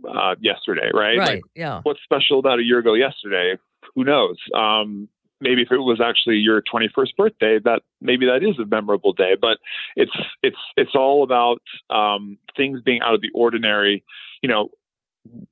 uh, 0.10 0.34
yesterday, 0.39 0.89
right? 0.94 1.17
Right. 1.20 1.29
Like, 1.29 1.41
yeah. 1.56 1.82
what's 1.84 2.00
special 2.03 2.39
about 2.39 2.58
a 2.58 2.63
year 2.63 2.79
ago 2.79 2.96
yesterday? 2.96 3.58
Who 3.94 4.03
knows? 4.03 4.38
Um, 4.56 5.10
maybe 5.41 5.62
if 5.62 5.72
it 5.72 5.77
was 5.77 6.01
actually 6.01 6.38
your 6.38 6.62
21st 6.62 7.15
birthday, 7.17 7.60
that 7.63 7.82
maybe 8.01 8.25
that 8.25 8.44
is 8.44 8.58
a 8.60 8.65
memorable 8.65 9.13
day. 9.13 9.36
But 9.39 9.58
it's 9.96 10.15
it's 10.44 10.58
it's 10.75 10.96
all 10.96 11.24
about 11.24 11.62
um, 11.89 12.38
things 12.56 12.82
being 12.82 13.01
out 13.01 13.13
of 13.13 13.22
the 13.22 13.32
ordinary. 13.34 14.03
You 14.41 14.50
know, 14.50 14.70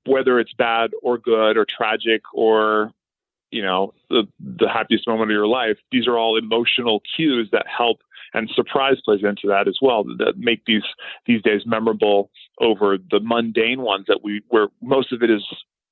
whether 0.06 0.40
it's 0.40 0.54
bad 0.54 0.92
or 1.02 1.18
good 1.18 1.58
or 1.58 1.66
tragic 1.66 2.22
or 2.34 2.92
you 3.52 3.62
know 3.62 3.94
the 4.10 4.24
the 4.40 4.70
happiest 4.70 5.08
moment 5.08 5.32
of 5.32 5.36
your 5.36 5.48
life. 5.48 5.78
These 5.92 6.08
are 6.08 6.18
all 6.18 6.38
emotional 6.38 7.02
cues 7.16 7.50
that 7.52 7.66
help. 7.68 8.02
And 8.34 8.50
surprise 8.54 8.98
plays 9.06 9.22
into 9.24 9.48
that 9.48 9.68
as 9.70 9.78
well. 9.82 10.04
That 10.04 10.34
make 10.38 10.66
these 10.66 10.84
these 11.26 11.42
days 11.42 11.62
memorable 11.66 12.30
over 12.60 12.98
the 12.98 13.22
mundane 13.22 13.82
ones 13.82 14.06
that 14.08 14.22
we 14.24 14.42
where 14.50 14.68
most 14.82 15.14
of 15.14 15.24
it 15.24 15.30
is 15.30 15.44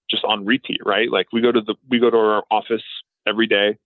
just 0.10 0.26
on 0.26 0.46
repeat, 0.46 0.82
right? 0.86 1.10
Like 1.10 1.28
we 1.32 1.42
go 1.42 1.52
to 1.52 1.62
the 1.62 1.76
we 1.90 2.00
go 2.00 2.10
to 2.10 2.18
our 2.18 2.44
office 2.52 2.84
every 3.28 3.48
day. 3.48 3.78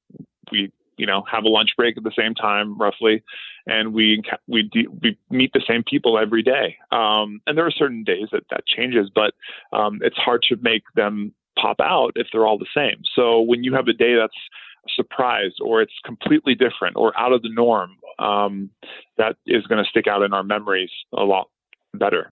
We 0.51 0.71
you 0.97 1.05
know 1.05 1.23
have 1.31 1.43
a 1.43 1.49
lunch 1.49 1.71
break 1.77 1.97
at 1.97 2.03
the 2.03 2.11
same 2.17 2.33
time 2.33 2.77
roughly, 2.77 3.23
and 3.65 3.93
we 3.93 4.21
we 4.47 4.63
de- 4.63 4.87
we 5.01 5.17
meet 5.29 5.53
the 5.53 5.63
same 5.67 5.83
people 5.83 6.17
every 6.17 6.43
day. 6.43 6.77
Um, 6.91 7.41
and 7.47 7.57
there 7.57 7.65
are 7.65 7.71
certain 7.71 8.03
days 8.03 8.27
that 8.31 8.43
that 8.49 8.65
changes, 8.65 9.09
but 9.13 9.33
um, 9.73 9.99
it's 10.01 10.17
hard 10.17 10.43
to 10.49 10.57
make 10.61 10.83
them 10.95 11.33
pop 11.59 11.79
out 11.79 12.11
if 12.15 12.27
they're 12.31 12.45
all 12.45 12.57
the 12.57 12.67
same. 12.75 13.01
So 13.15 13.41
when 13.41 13.63
you 13.63 13.73
have 13.73 13.87
a 13.87 13.93
day 13.93 14.15
that's 14.15 14.37
a 14.85 14.89
surprise 14.95 15.53
or 15.61 15.81
it's 15.81 15.93
completely 16.05 16.55
different 16.55 16.95
or 16.95 17.17
out 17.19 17.33
of 17.33 17.41
the 17.41 17.49
norm, 17.49 17.91
um, 18.19 18.69
that 19.17 19.35
is 19.45 19.65
going 19.67 19.83
to 19.83 19.89
stick 19.89 20.07
out 20.07 20.21
in 20.21 20.33
our 20.33 20.43
memories 20.43 20.91
a 21.15 21.23
lot 21.23 21.49
better. 21.93 22.31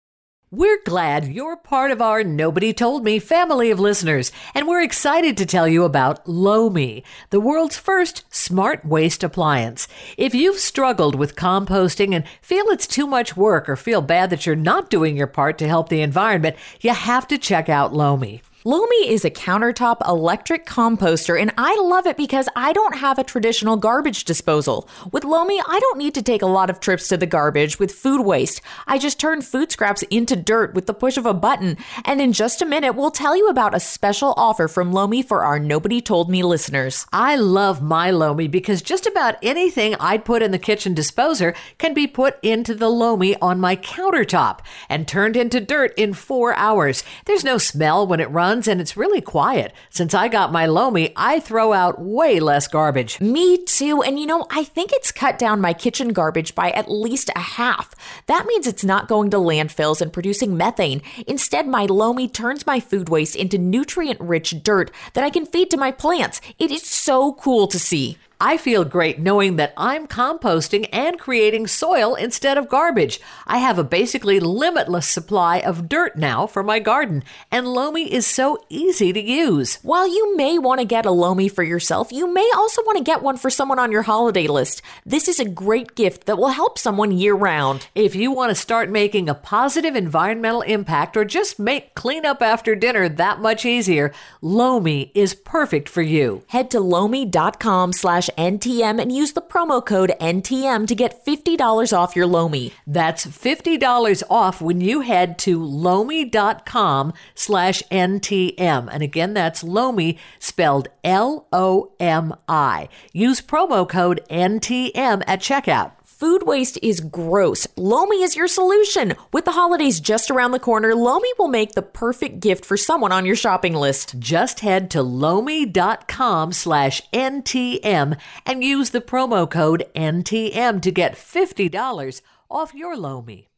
We're 0.50 0.80
glad 0.86 1.26
you're 1.26 1.58
part 1.58 1.92
of 1.92 2.02
our 2.02 2.24
Nobody 2.24 2.72
Told 2.72 3.04
Me 3.04 3.20
family 3.20 3.70
of 3.70 3.82
listeners, 3.82 4.32
and 4.56 4.66
we're 4.66 4.82
excited 4.82 5.36
to 5.36 5.46
tell 5.46 5.68
you 5.68 5.84
about 5.84 6.26
Lomi, 6.26 7.04
the 7.32 7.42
world's 7.42 7.76
first 7.76 8.24
smart 8.34 8.86
waste 8.86 9.26
appliance. 9.26 9.90
If 10.16 10.34
you've 10.34 10.60
struggled 10.60 11.16
with 11.16 11.36
composting 11.36 12.16
and 12.16 12.24
feel 12.42 12.68
it's 12.68 12.88
too 12.88 13.08
much 13.08 13.36
work 13.36 13.68
or 13.68 13.76
feel 13.76 14.02
bad 14.02 14.30
that 14.30 14.46
you're 14.46 14.56
not 14.56 14.90
doing 14.90 15.18
your 15.18 15.28
part 15.28 15.58
to 15.58 15.68
help 15.68 15.90
the 15.90 16.00
environment, 16.00 16.56
you 16.80 16.94
have 16.94 17.28
to 17.28 17.38
check 17.38 17.68
out 17.68 17.94
Lomi. 17.94 18.42
Lomi 18.68 19.08
is 19.08 19.24
a 19.24 19.32
countertop 19.32 20.06
electric 20.06 20.66
composter, 20.66 21.40
and 21.40 21.54
I 21.58 21.80
love 21.80 22.06
it 22.06 22.18
because 22.18 22.50
I 22.54 22.74
don't 22.74 22.98
have 22.98 23.18
a 23.18 23.24
traditional 23.24 23.78
garbage 23.78 24.26
disposal. 24.26 24.90
With 25.10 25.24
Lomi, 25.24 25.58
I 25.66 25.80
don't 25.80 25.98
need 25.98 26.14
to 26.16 26.22
take 26.22 26.42
a 26.42 26.48
lot 26.48 26.70
of 26.70 26.82
trips 26.82 27.08
to 27.08 27.16
the 27.16 27.26
garbage 27.26 27.80
with 27.80 27.94
food 27.94 28.26
waste. 28.26 28.60
I 28.86 28.98
just 28.98 29.22
turn 29.22 29.42
food 29.42 29.72
scraps 29.72 30.02
into 30.10 30.36
dirt 30.36 30.74
with 30.74 30.86
the 30.86 30.94
push 30.94 31.16
of 31.16 31.26
a 31.26 31.34
button. 31.34 31.78
And 32.04 32.20
in 32.20 32.34
just 32.34 32.62
a 32.62 32.66
minute, 32.66 32.92
we'll 32.92 33.10
tell 33.10 33.38
you 33.38 33.48
about 33.48 33.74
a 33.74 33.80
special 33.80 34.34
offer 34.36 34.68
from 34.68 34.92
Lomi 34.92 35.22
for 35.22 35.46
our 35.46 35.60
Nobody 35.60 36.02
Told 36.02 36.30
Me 36.30 36.44
listeners. 36.44 37.06
I 37.14 37.38
love 37.38 37.82
my 37.82 38.12
Lomi 38.12 38.50
because 38.50 38.82
just 38.82 39.06
about 39.06 39.38
anything 39.42 39.96
I'd 39.98 40.26
put 40.26 40.42
in 40.42 40.52
the 40.52 40.60
kitchen 40.60 40.94
disposer 40.94 41.56
can 41.78 41.94
be 41.94 42.06
put 42.06 42.38
into 42.44 42.76
the 42.76 42.90
Lomi 42.90 43.38
on 43.38 43.62
my 43.62 43.78
countertop 43.78 44.60
and 44.90 45.08
turned 45.08 45.38
into 45.38 45.62
dirt 45.62 45.94
in 45.96 46.12
four 46.12 46.54
hours. 46.56 47.06
There's 47.24 47.46
no 47.46 47.58
smell 47.58 48.06
when 48.06 48.20
it 48.20 48.30
runs 48.30 48.57
and 48.66 48.80
it's 48.80 48.96
really 48.96 49.20
quiet. 49.20 49.74
Since 49.90 50.14
I 50.14 50.30
got 50.30 50.54
my 50.54 50.66
Lomi, 50.66 51.12
I 51.18 51.42
throw 51.42 51.74
out 51.74 52.00
way 52.00 52.40
less 52.40 52.66
garbage. 52.70 53.20
Me 53.20 53.62
too. 53.66 54.02
And 54.02 54.18
you 54.18 54.26
know, 54.26 54.48
I 54.50 54.64
think 54.64 54.94
it's 54.94 55.12
cut 55.12 55.38
down 55.38 55.60
my 55.60 55.74
kitchen 55.74 56.14
garbage 56.14 56.56
by 56.56 56.72
at 56.72 56.90
least 56.90 57.30
a 57.36 57.40
half. 57.40 57.94
That 58.28 58.46
means 58.46 58.68
it's 58.68 58.86
not 58.86 59.10
going 59.10 59.32
to 59.32 59.38
landfills 59.38 60.02
and 60.02 60.14
producing 60.14 60.56
methane. 60.56 61.02
Instead, 61.28 61.68
my 61.68 61.86
Lomi 61.86 62.30
turns 62.30 62.66
my 62.66 62.80
food 62.80 63.10
waste 63.10 63.36
into 63.36 63.58
nutrient 63.58 64.22
rich 64.22 64.64
dirt 64.64 64.92
that 65.12 65.26
I 65.26 65.30
can 65.30 65.46
feed 65.46 65.70
to 65.72 65.78
my 65.78 65.92
plants. 65.92 66.40
It 66.58 66.72
is 66.72 66.84
so 66.84 67.34
cool 67.34 67.68
to 67.68 67.78
see. 67.78 68.18
I 68.40 68.58
feel 68.58 68.86
great 68.86 69.18
knowing 69.18 69.56
that 69.56 69.74
I'm 69.76 70.06
composting 70.06 70.88
and 70.94 71.18
creating 71.18 71.66
soil 71.66 72.14
instead 72.14 72.56
of 72.56 72.70
garbage. 72.70 73.20
I 73.48 73.58
have 73.58 73.80
a 73.80 73.84
basically 73.84 74.40
limitless 74.40 75.08
supply 75.08 75.58
of 75.58 75.90
dirt 75.90 76.16
now 76.16 76.46
for 76.46 76.62
my 76.62 76.78
garden, 76.78 77.24
and 77.50 77.68
Lomi 77.68 78.14
is 78.14 78.28
so 78.28 78.64
easy 78.70 79.12
to 79.12 79.20
use. 79.20 79.80
While 79.82 80.08
you 80.08 80.38
may 80.38 80.60
want 80.60 80.80
to 80.82 80.86
get 80.86 81.08
a 81.08 81.12
Lomi 81.12 81.50
for 81.50 81.64
yourself, 81.64 82.12
you 82.12 82.32
may 82.32 82.48
also 82.56 82.84
want 82.84 83.00
to 83.00 83.04
get 83.04 83.24
one 83.24 83.38
for 83.38 83.50
someone 83.50 83.80
on 83.80 83.92
your 83.92 84.04
holiday 84.04 84.46
list. 84.46 84.84
This 85.04 85.28
is 85.28 85.40
a 85.40 85.50
great 85.50 85.96
gift 85.96 86.28
that 86.28 86.38
will 86.38 86.50
help 86.50 86.78
someone 86.78 87.12
year 87.12 87.34
round. 87.34 87.88
If 87.96 88.14
you 88.14 88.32
want 88.32 88.52
to 88.52 88.56
start 88.56 88.92
making 88.92 89.30
a 89.30 89.34
positive 89.34 89.96
environmental 89.96 90.62
impact 90.62 91.18
or 91.18 91.26
just 91.26 91.58
make 91.58 91.96
cleanup 91.96 92.44
after 92.44 92.76
dinner 92.76 93.10
that 93.10 93.40
much 93.40 93.66
easier, 93.66 94.14
Lomi 94.44 95.12
is 95.16 95.34
perfect 95.34 95.90
for 95.90 96.04
you. 96.04 96.44
Head 96.50 96.70
to 96.70 96.80
lomi.com 96.80 97.94
slash 97.94 98.27
NTM 98.38 99.02
and 99.02 99.12
use 99.12 99.34
the 99.34 99.42
promo 99.42 99.86
code 99.86 100.14
NTM 100.20 100.88
to 100.88 100.96
get 100.96 101.26
$50 101.26 101.98
off 101.98 102.16
your 102.16 102.28
Lomi. 102.28 102.74
That's 102.86 103.26
$50 103.26 104.24
off 104.30 104.62
when 104.62 104.82
you 104.82 105.02
head 105.02 105.38
to 105.40 105.64
lomi.com 105.64 107.14
slash 107.36 107.84
NTM. 107.92 108.90
And 108.92 109.04
again, 109.04 109.34
that's 109.34 109.64
Lomi 109.64 110.18
spelled 110.40 110.88
L 111.04 111.48
O 111.52 111.92
M 112.00 112.34
I. 112.48 112.90
Use 113.14 113.42
promo 113.42 113.88
code 113.88 114.22
NTM 114.30 115.24
at 115.28 115.40
checkout. 115.40 115.97
Food 116.18 116.48
waste 116.48 116.80
is 116.82 117.00
gross. 117.00 117.68
Lomi 117.76 118.24
is 118.24 118.36
your 118.36 118.48
solution. 118.48 119.14
With 119.32 119.46
the 119.46 119.52
holidays 119.52 120.00
just 120.00 120.32
around 120.32 120.50
the 120.50 120.58
corner, 120.58 120.96
Lomi 120.96 121.30
will 121.38 121.48
make 121.48 121.74
the 121.74 121.84
perfect 121.84 122.40
gift 122.40 122.66
for 122.66 122.76
someone 122.76 123.12
on 123.12 123.24
your 123.24 123.36
shopping 123.36 123.76
list. 123.76 124.18
Just 124.18 124.62
head 124.62 124.90
to 124.92 125.04
lomi.com 125.04 126.54
slash 126.54 127.04
NTM 127.14 128.18
and 128.48 128.64
use 128.64 128.90
the 128.90 129.00
promo 129.00 129.48
code 129.48 129.86
NTM 129.94 130.82
to 130.82 130.92
get 130.92 131.14
$50 131.14 132.22
off 132.50 132.74
your 132.74 132.98
Lomi. 132.98 133.52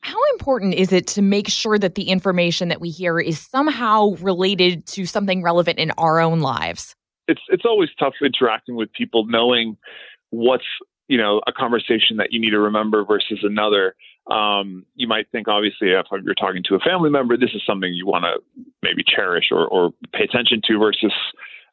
How 0.00 0.16
important 0.32 0.72
is 0.72 0.90
it 0.90 1.06
to 1.08 1.20
make 1.20 1.50
sure 1.50 1.78
that 1.78 1.96
the 1.96 2.04
information 2.04 2.68
that 2.68 2.80
we 2.80 2.88
hear 2.88 3.20
is 3.20 3.38
somehow 3.38 4.14
related 4.22 4.86
to 4.86 5.04
something 5.04 5.42
relevant 5.42 5.78
in 5.78 5.90
our 5.98 6.18
own 6.20 6.40
lives? 6.40 6.96
It's 7.28 7.42
it's 7.48 7.66
always 7.66 7.90
tough 7.98 8.14
interacting 8.22 8.74
with 8.74 8.90
people, 8.94 9.26
knowing 9.26 9.76
what's 10.30 10.64
you 11.08 11.18
know 11.18 11.40
a 11.46 11.52
conversation 11.52 12.16
that 12.18 12.32
you 12.32 12.40
need 12.40 12.50
to 12.50 12.60
remember 12.60 13.04
versus 13.04 13.40
another. 13.42 13.94
Um, 14.30 14.86
you 14.94 15.06
might 15.06 15.30
think, 15.30 15.48
obviously, 15.48 15.90
if 15.90 16.06
you're 16.24 16.34
talking 16.34 16.62
to 16.68 16.74
a 16.76 16.78
family 16.78 17.10
member, 17.10 17.36
this 17.36 17.50
is 17.54 17.62
something 17.66 17.92
you 17.92 18.06
want 18.06 18.24
to 18.24 18.64
maybe 18.82 19.04
cherish 19.06 19.46
or, 19.50 19.66
or 19.66 19.90
pay 20.14 20.24
attention 20.24 20.62
to 20.66 20.78
versus 20.78 21.12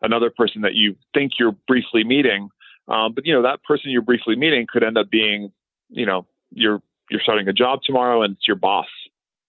another 0.02 0.30
person 0.30 0.62
that 0.64 0.74
you 0.74 0.96
think 1.14 1.34
you're 1.40 1.56
briefly 1.68 2.04
meeting. 2.04 2.50
Um, 2.88 3.14
but 3.14 3.26
you 3.26 3.34
know 3.34 3.44
that 3.44 3.64
person 3.64 3.92
you're 3.92 4.02
briefly 4.02 4.36
meeting 4.36 4.68
could 4.72 4.84
end 4.84 4.98
up 4.98 5.10
being, 5.10 5.52
you 5.90 6.06
know, 6.06 6.26
you're 6.52 6.82
you're 7.10 7.22
starting 7.22 7.48
a 7.48 7.54
job 7.54 7.80
tomorrow 7.84 8.22
and 8.24 8.36
it's 8.36 8.48
your 8.48 8.58
boss, 8.58 8.88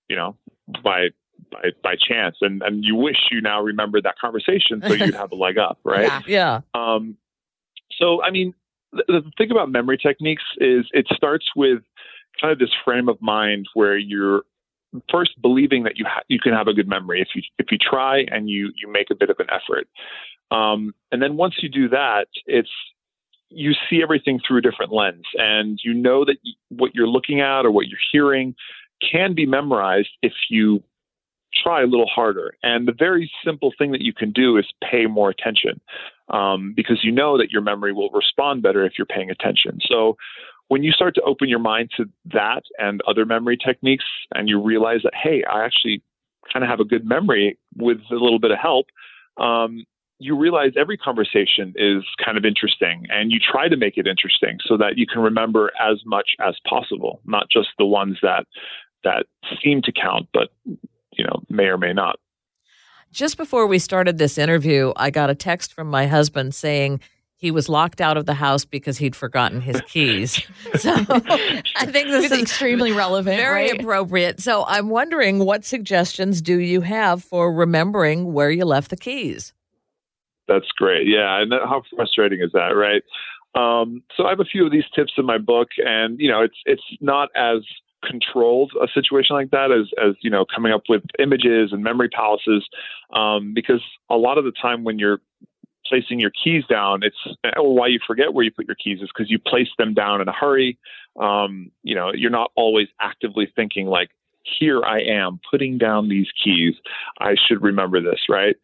you 0.08 0.14
know, 0.14 0.36
by 0.84 1.08
by 1.50 1.70
by 1.82 1.94
chance, 1.96 2.36
and 2.40 2.62
and 2.62 2.84
you 2.84 2.94
wish 2.94 3.16
you 3.32 3.40
now 3.40 3.60
remembered 3.60 4.04
that 4.04 4.16
conversation 4.20 4.80
so 4.86 4.92
you'd 4.92 5.14
have 5.16 5.32
a 5.32 5.36
leg 5.36 5.58
up, 5.58 5.78
right? 5.82 6.04
Yeah. 6.04 6.20
Yeah. 6.26 6.60
Um, 6.74 7.16
so, 7.98 8.22
I 8.22 8.30
mean, 8.30 8.54
the, 8.92 9.22
thing 9.38 9.50
about 9.50 9.70
memory 9.70 9.98
techniques 9.98 10.42
is 10.58 10.86
it 10.92 11.06
starts 11.12 11.46
with 11.56 11.82
kind 12.40 12.52
of 12.52 12.58
this 12.58 12.70
frame 12.84 13.08
of 13.08 13.20
mind 13.20 13.66
where 13.74 13.96
you're 13.96 14.42
first 15.10 15.40
believing 15.40 15.84
that 15.84 15.96
you 15.96 16.04
ha- 16.06 16.22
you 16.28 16.38
can 16.38 16.52
have 16.52 16.68
a 16.68 16.74
good 16.74 16.88
memory 16.88 17.20
if 17.20 17.28
you 17.34 17.42
if 17.58 17.66
you 17.70 17.78
try 17.78 18.24
and 18.30 18.50
you 18.50 18.70
you 18.76 18.90
make 18.90 19.10
a 19.10 19.14
bit 19.14 19.30
of 19.30 19.36
an 19.38 19.46
effort. 19.50 19.88
Um, 20.50 20.94
and 21.10 21.22
then 21.22 21.36
once 21.36 21.54
you 21.62 21.68
do 21.68 21.88
that, 21.88 22.26
it's 22.46 22.70
you 23.48 23.72
see 23.88 24.02
everything 24.02 24.40
through 24.46 24.58
a 24.58 24.62
different 24.62 24.92
lens, 24.92 25.24
and 25.34 25.78
you 25.82 25.94
know 25.94 26.24
that 26.24 26.36
what 26.68 26.94
you're 26.94 27.08
looking 27.08 27.40
at 27.40 27.64
or 27.64 27.70
what 27.70 27.86
you're 27.88 27.98
hearing 28.12 28.54
can 29.10 29.34
be 29.34 29.46
memorized 29.46 30.10
if 30.22 30.32
you 30.48 30.82
try 31.62 31.82
a 31.82 31.86
little 31.86 32.06
harder. 32.06 32.54
And 32.62 32.88
the 32.88 32.94
very 32.98 33.30
simple 33.44 33.72
thing 33.76 33.92
that 33.92 34.00
you 34.00 34.12
can 34.12 34.32
do 34.32 34.56
is 34.56 34.66
pay 34.82 35.06
more 35.06 35.30
attention 35.30 35.80
um, 36.32 36.72
because 36.74 37.00
you 37.02 37.12
know 37.12 37.38
that 37.38 37.50
your 37.50 37.62
memory 37.62 37.92
will 37.92 38.10
respond 38.10 38.62
better 38.62 38.84
if 38.84 38.94
you're 38.98 39.06
paying 39.06 39.30
attention. 39.30 39.78
So 39.86 40.16
when 40.68 40.82
you 40.82 40.92
start 40.92 41.14
to 41.16 41.22
open 41.22 41.48
your 41.48 41.58
mind 41.58 41.90
to 41.98 42.06
that 42.32 42.62
and 42.78 43.02
other 43.06 43.26
memory 43.26 43.58
techniques, 43.58 44.06
and 44.34 44.48
you 44.48 44.60
realize 44.60 45.00
that, 45.04 45.12
hey, 45.14 45.44
I 45.44 45.64
actually 45.64 46.02
kind 46.52 46.64
of 46.64 46.70
have 46.70 46.80
a 46.80 46.84
good 46.84 47.06
memory 47.06 47.58
with 47.76 47.98
a 48.10 48.14
little 48.14 48.38
bit 48.38 48.50
of 48.50 48.58
help, 48.58 48.86
um, 49.36 49.84
you 50.18 50.36
realize 50.36 50.72
every 50.78 50.96
conversation 50.96 51.74
is 51.76 52.04
kind 52.24 52.38
of 52.38 52.44
interesting 52.44 53.04
and 53.10 53.32
you 53.32 53.38
try 53.40 53.68
to 53.68 53.76
make 53.76 53.98
it 53.98 54.06
interesting 54.06 54.58
so 54.64 54.76
that 54.76 54.96
you 54.96 55.06
can 55.06 55.20
remember 55.20 55.72
as 55.80 56.00
much 56.06 56.30
as 56.40 56.54
possible, 56.66 57.20
not 57.24 57.48
just 57.50 57.68
the 57.78 57.86
ones 57.86 58.18
that 58.22 58.46
that 59.04 59.26
seem 59.62 59.82
to 59.82 59.90
count, 59.90 60.28
but 60.32 60.50
you 61.12 61.24
know, 61.24 61.42
may 61.48 61.64
or 61.64 61.76
may 61.76 61.92
not. 61.92 62.20
Just 63.12 63.36
before 63.36 63.66
we 63.66 63.78
started 63.78 64.16
this 64.16 64.38
interview, 64.38 64.92
I 64.96 65.10
got 65.10 65.28
a 65.28 65.34
text 65.34 65.74
from 65.74 65.88
my 65.88 66.06
husband 66.06 66.54
saying 66.54 67.00
he 67.36 67.50
was 67.50 67.68
locked 67.68 68.00
out 68.00 68.16
of 68.16 68.24
the 68.24 68.32
house 68.32 68.64
because 68.64 68.96
he'd 68.96 69.14
forgotten 69.14 69.60
his 69.60 69.82
keys. 69.82 70.42
so 70.76 70.92
I 70.92 71.86
think 71.86 72.08
this 72.08 72.24
it's 72.24 72.32
is 72.32 72.40
extremely 72.40 72.92
relevant, 72.92 73.36
very 73.36 73.70
right? 73.70 73.80
appropriate. 73.80 74.40
So 74.40 74.64
I'm 74.66 74.88
wondering 74.88 75.40
what 75.40 75.64
suggestions 75.64 76.40
do 76.40 76.58
you 76.58 76.80
have 76.80 77.22
for 77.22 77.52
remembering 77.52 78.32
where 78.32 78.50
you 78.50 78.64
left 78.64 78.88
the 78.88 78.96
keys? 78.96 79.52
That's 80.48 80.68
great. 80.78 81.06
Yeah, 81.06 81.42
and 81.42 81.52
how 81.52 81.82
frustrating 81.94 82.40
is 82.40 82.50
that, 82.52 82.70
right? 82.76 83.02
Um, 83.54 84.02
so 84.16 84.24
I 84.24 84.30
have 84.30 84.40
a 84.40 84.44
few 84.44 84.64
of 84.64 84.72
these 84.72 84.84
tips 84.94 85.12
in 85.18 85.26
my 85.26 85.36
book, 85.36 85.68
and 85.78 86.18
you 86.18 86.30
know, 86.30 86.40
it's 86.40 86.56
it's 86.64 86.82
not 87.02 87.28
as 87.36 87.58
controlled 88.02 88.72
a 88.82 88.88
situation 88.92 89.36
like 89.36 89.50
that 89.50 89.70
as 89.72 89.88
as 90.02 90.14
you 90.20 90.30
know 90.30 90.44
coming 90.54 90.72
up 90.72 90.82
with 90.88 91.02
images 91.18 91.72
and 91.72 91.82
memory 91.82 92.08
palaces 92.08 92.66
um, 93.14 93.52
because 93.54 93.82
a 94.10 94.16
lot 94.16 94.38
of 94.38 94.44
the 94.44 94.52
time 94.52 94.84
when 94.84 94.98
you're 94.98 95.20
placing 95.86 96.20
your 96.20 96.30
keys 96.30 96.64
down 96.68 97.02
it's 97.02 97.16
or 97.56 97.74
why 97.74 97.86
you 97.86 97.98
forget 98.06 98.32
where 98.34 98.44
you 98.44 98.50
put 98.50 98.66
your 98.66 98.76
keys 98.76 99.00
is 99.00 99.10
because 99.14 99.30
you 99.30 99.38
place 99.38 99.68
them 99.78 99.94
down 99.94 100.20
in 100.20 100.28
a 100.28 100.32
hurry. 100.32 100.78
Um, 101.20 101.70
you 101.82 101.94
know 101.94 102.12
you're 102.14 102.30
not 102.30 102.50
always 102.56 102.88
actively 103.00 103.50
thinking 103.54 103.86
like 103.86 104.10
here 104.58 104.82
i 104.84 105.00
am 105.00 105.38
putting 105.50 105.78
down 105.78 106.08
these 106.08 106.26
keys. 106.42 106.74
I 107.20 107.34
should 107.46 107.62
remember 107.62 108.00
this 108.00 108.20
right? 108.28 108.56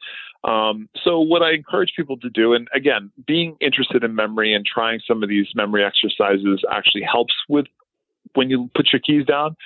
Um, 0.44 0.88
so 1.02 1.18
what 1.20 1.42
I 1.42 1.52
encourage 1.52 1.92
people 1.96 2.16
to 2.18 2.30
do, 2.30 2.54
and 2.54 2.68
again, 2.74 3.10
being 3.26 3.56
interested 3.60 4.04
in 4.04 4.14
memory 4.14 4.54
and 4.54 4.64
trying 4.64 5.00
some 5.06 5.22
of 5.22 5.28
these 5.28 5.48
memory 5.54 5.84
exercises 5.84 6.62
actually 6.70 7.02
helps 7.02 7.34
with 7.48 7.66
when 8.34 8.50
you 8.50 8.70
put 8.74 8.88
your 8.92 9.00
keys 9.00 9.26
down. 9.26 9.56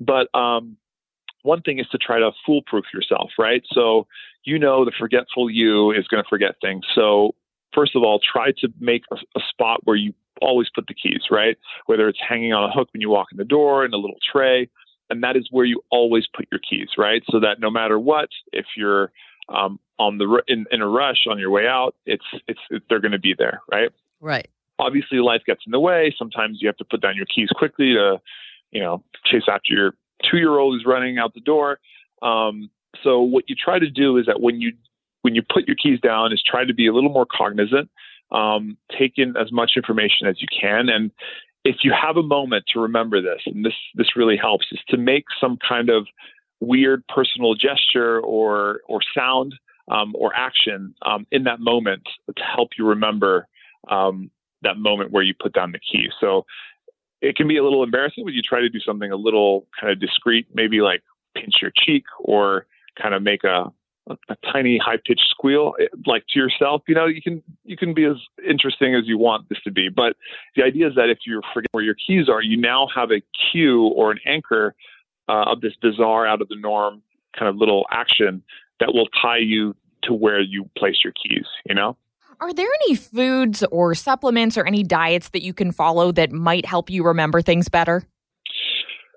But 0.00 0.34
um, 0.38 0.76
one 1.42 1.62
thing 1.62 1.78
is 1.78 1.86
to 1.88 1.98
try 1.98 2.18
to 2.18 2.30
foolproof 2.44 2.84
yourself, 2.92 3.30
right? 3.38 3.62
So 3.72 4.06
you 4.44 4.58
know 4.58 4.84
the 4.84 4.92
forgetful 4.98 5.50
you 5.50 5.90
is 5.92 6.06
going 6.08 6.22
to 6.22 6.28
forget 6.28 6.54
things. 6.60 6.84
So 6.94 7.34
first 7.74 7.94
of 7.94 8.02
all, 8.02 8.20
try 8.20 8.52
to 8.58 8.68
make 8.78 9.02
a, 9.10 9.16
a, 9.36 9.40
spot 9.50 9.80
where 9.84 9.96
you 9.96 10.14
always 10.40 10.68
put 10.74 10.86
the 10.86 10.94
keys, 10.94 11.22
right? 11.30 11.56
Whether 11.86 12.08
it's 12.08 12.18
hanging 12.26 12.52
on 12.52 12.68
a 12.68 12.72
hook 12.72 12.88
when 12.92 13.00
you 13.00 13.10
walk 13.10 13.28
in 13.32 13.38
the 13.38 13.44
door 13.44 13.84
in 13.84 13.92
a 13.92 13.96
little 13.96 14.18
tray, 14.32 14.68
and 15.10 15.22
that 15.22 15.36
is 15.36 15.48
where 15.50 15.64
you 15.64 15.82
always 15.90 16.26
put 16.34 16.46
your 16.50 16.60
keys, 16.60 16.88
right? 16.96 17.22
So 17.30 17.40
that 17.40 17.60
no 17.60 17.70
matter 17.70 17.98
what, 17.98 18.28
if 18.52 18.66
you're 18.76 19.12
um, 19.48 19.78
on 19.98 20.18
the 20.18 20.42
in, 20.46 20.66
in 20.70 20.80
a 20.80 20.88
rush 20.88 21.26
on 21.28 21.38
your 21.38 21.50
way 21.50 21.66
out, 21.66 21.94
it's 22.06 22.24
it's 22.48 22.60
it, 22.70 22.82
they're 22.88 23.00
going 23.00 23.12
to 23.12 23.18
be 23.18 23.34
there, 23.36 23.60
right? 23.70 23.90
Right 24.20 24.48
obviously 24.80 25.18
life 25.18 25.42
gets 25.46 25.62
in 25.66 25.72
the 25.72 25.80
way. 25.80 26.14
Sometimes 26.18 26.58
you 26.60 26.68
have 26.68 26.76
to 26.78 26.84
put 26.84 27.00
down 27.00 27.16
your 27.16 27.26
keys 27.26 27.48
quickly 27.54 27.94
to, 27.94 28.20
you 28.70 28.80
know, 28.80 29.02
chase 29.24 29.44
after 29.48 29.72
your 29.72 29.94
two 30.28 30.38
year 30.38 30.58
old 30.58 30.74
who's 30.74 30.86
running 30.86 31.18
out 31.18 31.34
the 31.34 31.40
door. 31.40 31.78
Um, 32.22 32.70
so 33.02 33.20
what 33.20 33.44
you 33.48 33.54
try 33.54 33.78
to 33.78 33.90
do 33.90 34.16
is 34.16 34.26
that 34.26 34.40
when 34.40 34.60
you 34.60 34.72
when 35.22 35.34
you 35.34 35.42
put 35.42 35.66
your 35.66 35.76
keys 35.76 36.00
down 36.00 36.32
is 36.32 36.42
try 36.42 36.64
to 36.64 36.74
be 36.74 36.86
a 36.86 36.92
little 36.92 37.10
more 37.10 37.26
cognizant, 37.26 37.90
um, 38.32 38.76
take 38.98 39.14
in 39.16 39.36
as 39.36 39.52
much 39.52 39.72
information 39.76 40.26
as 40.26 40.40
you 40.40 40.48
can, 40.48 40.88
and 40.88 41.10
if 41.64 41.76
you 41.82 41.92
have 41.92 42.16
a 42.16 42.22
moment 42.22 42.64
to 42.72 42.80
remember 42.80 43.20
this, 43.20 43.42
and 43.46 43.64
this 43.64 43.74
this 43.94 44.16
really 44.16 44.36
helps, 44.36 44.66
is 44.72 44.80
to 44.88 44.96
make 44.96 45.24
some 45.40 45.58
kind 45.66 45.90
of 45.90 46.06
weird 46.60 47.04
personal 47.08 47.54
gesture 47.54 48.20
or 48.20 48.80
or 48.88 49.00
sound 49.14 49.54
um, 49.90 50.14
or 50.16 50.34
action 50.34 50.94
um, 51.02 51.26
in 51.30 51.44
that 51.44 51.60
moment 51.60 52.02
to 52.34 52.42
help 52.42 52.70
you 52.78 52.86
remember 52.86 53.46
um, 53.88 54.30
that 54.62 54.76
moment 54.76 55.10
where 55.10 55.22
you 55.22 55.34
put 55.40 55.52
down 55.52 55.72
the 55.72 55.78
key. 55.78 56.08
So 56.20 56.44
it 57.20 57.36
can 57.36 57.48
be 57.48 57.56
a 57.56 57.62
little 57.62 57.82
embarrassing 57.82 58.24
when 58.24 58.34
you 58.34 58.42
try 58.42 58.60
to 58.60 58.68
do 58.68 58.80
something 58.80 59.10
a 59.10 59.16
little 59.16 59.66
kind 59.78 59.92
of 59.92 60.00
discreet, 60.00 60.46
maybe 60.54 60.80
like 60.80 61.02
pinch 61.34 61.56
your 61.60 61.72
cheek 61.76 62.04
or 62.18 62.66
kind 63.00 63.14
of 63.14 63.22
make 63.22 63.44
a, 63.44 63.70
a, 64.08 64.16
a 64.28 64.36
tiny 64.52 64.78
high 64.78 64.96
pitched 65.04 65.26
squeal 65.30 65.74
eh, 65.80 65.86
like 66.06 66.24
to 66.32 66.38
yourself. 66.38 66.82
You 66.88 66.94
know, 66.94 67.06
you 67.06 67.22
can 67.22 67.42
you 67.64 67.76
can 67.76 67.94
be 67.94 68.04
as 68.04 68.16
interesting 68.48 68.94
as 68.94 69.02
you 69.06 69.18
want 69.18 69.48
this 69.48 69.58
to 69.64 69.70
be. 69.70 69.88
But 69.88 70.16
the 70.56 70.62
idea 70.62 70.88
is 70.88 70.94
that 70.96 71.10
if 71.10 71.18
you 71.26 71.42
forget 71.52 71.68
where 71.72 71.84
your 71.84 71.94
keys 71.94 72.28
are, 72.28 72.42
you 72.42 72.56
now 72.56 72.88
have 72.94 73.10
a 73.10 73.22
cue 73.52 73.86
or 73.88 74.10
an 74.10 74.18
anchor 74.26 74.74
uh, 75.28 75.44
of 75.52 75.60
this 75.60 75.74
bizarre, 75.80 76.26
out 76.26 76.40
of 76.40 76.48
the 76.48 76.56
norm 76.56 77.02
kind 77.38 77.48
of 77.48 77.56
little 77.56 77.86
action 77.90 78.42
that 78.80 78.92
will 78.94 79.06
tie 79.22 79.38
you 79.38 79.76
to 80.02 80.14
where 80.14 80.40
you 80.40 80.68
place 80.76 80.96
your 81.04 81.12
keys. 81.12 81.46
You 81.66 81.74
know. 81.74 81.96
Are 82.40 82.52
there 82.54 82.68
any 82.86 82.94
foods 82.94 83.62
or 83.70 83.94
supplements 83.94 84.56
or 84.56 84.66
any 84.66 84.82
diets 84.82 85.28
that 85.30 85.42
you 85.42 85.52
can 85.52 85.72
follow 85.72 86.10
that 86.12 86.32
might 86.32 86.64
help 86.64 86.88
you 86.88 87.04
remember 87.04 87.42
things 87.42 87.68
better? 87.68 88.04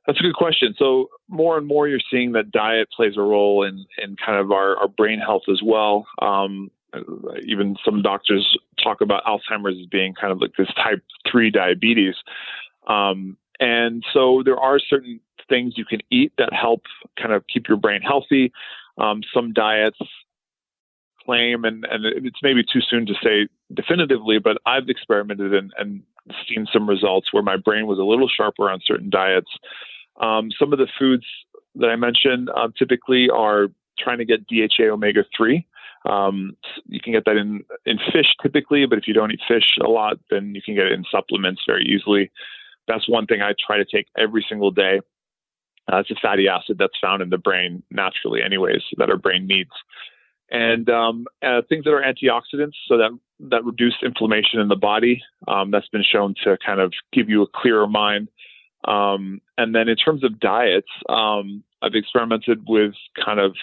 That's 0.05 0.19
a 0.19 0.23
good 0.23 0.35
question. 0.35 0.75
So 0.77 1.09
more 1.29 1.57
and 1.57 1.65
more, 1.65 1.87
you're 1.87 2.01
seeing 2.11 2.33
that 2.33 2.51
diet 2.51 2.89
plays 2.93 3.13
a 3.15 3.21
role 3.21 3.63
in 3.63 3.85
in 3.97 4.17
kind 4.17 4.37
of 4.37 4.51
our, 4.51 4.75
our 4.77 4.89
brain 4.89 5.19
health 5.19 5.43
as 5.49 5.61
well. 5.63 6.05
Um, 6.21 6.69
even 7.45 7.75
some 7.83 8.01
doctors 8.01 8.57
talk 8.83 9.01
about 9.01 9.23
Alzheimer's 9.23 9.79
as 9.79 9.87
being 9.87 10.13
kind 10.13 10.31
of 10.31 10.41
like 10.41 10.51
this 10.57 10.67
type 10.75 11.01
three 11.31 11.49
diabetes. 11.49 12.15
Um, 12.87 13.37
and 13.59 14.03
so 14.13 14.43
there 14.43 14.59
are 14.59 14.79
certain 14.79 15.19
things 15.49 15.73
you 15.77 15.85
can 15.85 16.01
eat 16.11 16.33
that 16.37 16.51
help 16.53 16.81
kind 17.17 17.33
of 17.33 17.45
keep 17.51 17.67
your 17.67 17.77
brain 17.77 18.01
healthy. 18.01 18.51
Um, 18.97 19.21
some 19.33 19.53
diets 19.53 19.97
claim, 21.25 21.63
and, 21.65 21.85
and 21.85 22.05
it's 22.05 22.39
maybe 22.41 22.63
too 22.63 22.81
soon 22.81 23.05
to 23.05 23.13
say 23.23 23.47
definitively, 23.73 24.39
but 24.39 24.57
I've 24.65 24.89
experimented 24.89 25.53
and, 25.53 25.71
and 25.77 26.03
seen 26.47 26.65
some 26.71 26.89
results 26.89 27.31
where 27.31 27.43
my 27.43 27.57
brain 27.57 27.87
was 27.87 27.99
a 27.99 28.03
little 28.03 28.29
sharper 28.29 28.69
on 28.69 28.79
certain 28.85 29.09
diets. 29.09 29.49
Um, 30.21 30.49
some 30.57 30.73
of 30.73 30.79
the 30.79 30.87
foods 30.99 31.25
that 31.75 31.89
I 31.89 31.95
mentioned 31.95 32.49
uh, 32.55 32.69
typically 32.77 33.29
are 33.29 33.67
trying 33.99 34.19
to 34.19 34.25
get 34.25 34.47
DHA 34.47 34.91
omega 34.91 35.23
3. 35.35 35.65
Um, 36.09 36.57
you 36.85 36.99
can 36.99 37.13
get 37.13 37.25
that 37.25 37.37
in, 37.37 37.63
in 37.85 37.97
fish 38.11 38.27
typically, 38.41 38.85
but 38.85 38.97
if 38.97 39.07
you 39.07 39.13
don't 39.13 39.31
eat 39.31 39.39
fish 39.47 39.77
a 39.83 39.89
lot, 39.89 40.17
then 40.29 40.53
you 40.53 40.61
can 40.61 40.75
get 40.75 40.87
it 40.87 40.91
in 40.91 41.05
supplements 41.09 41.61
very 41.65 41.85
easily. 41.85 42.31
That's 42.87 43.07
one 43.07 43.25
thing 43.25 43.41
I 43.41 43.53
try 43.65 43.77
to 43.77 43.85
take 43.85 44.07
every 44.17 44.45
single 44.47 44.71
day. 44.71 44.99
Uh, 45.91 45.97
it's 45.97 46.11
a 46.11 46.15
fatty 46.21 46.47
acid 46.47 46.77
that's 46.77 46.97
found 47.01 47.21
in 47.21 47.29
the 47.29 47.37
brain 47.37 47.83
naturally, 47.91 48.41
anyways, 48.43 48.81
that 48.97 49.09
our 49.09 49.17
brain 49.17 49.47
needs 49.47 49.71
and 50.53 50.87
um, 50.89 51.25
uh, 51.41 51.63
things 51.67 51.83
that 51.83 51.91
are 51.91 52.03
antioxidants, 52.03 52.75
so 52.87 52.97
that 52.97 53.09
that 53.51 53.65
reduce 53.65 53.95
inflammation 54.03 54.59
in 54.59 54.69
the 54.69 54.75
body. 54.75 55.21
Um, 55.47 55.71
that's 55.71 55.89
been 55.89 56.03
shown 56.03 56.35
to 56.43 56.57
kind 56.65 56.79
of 56.79 56.93
give 57.11 57.27
you 57.27 57.41
a 57.41 57.47
clearer 57.47 57.87
mind. 57.87 58.29
Um, 58.87 59.41
and 59.57 59.73
then 59.73 59.89
in 59.89 59.95
terms 59.95 60.23
of 60.23 60.39
diets, 60.39 60.87
um, 61.09 61.63
I've 61.81 61.95
experimented 61.95 62.63
with 62.67 62.93
kind 63.25 63.39
of 63.39 63.55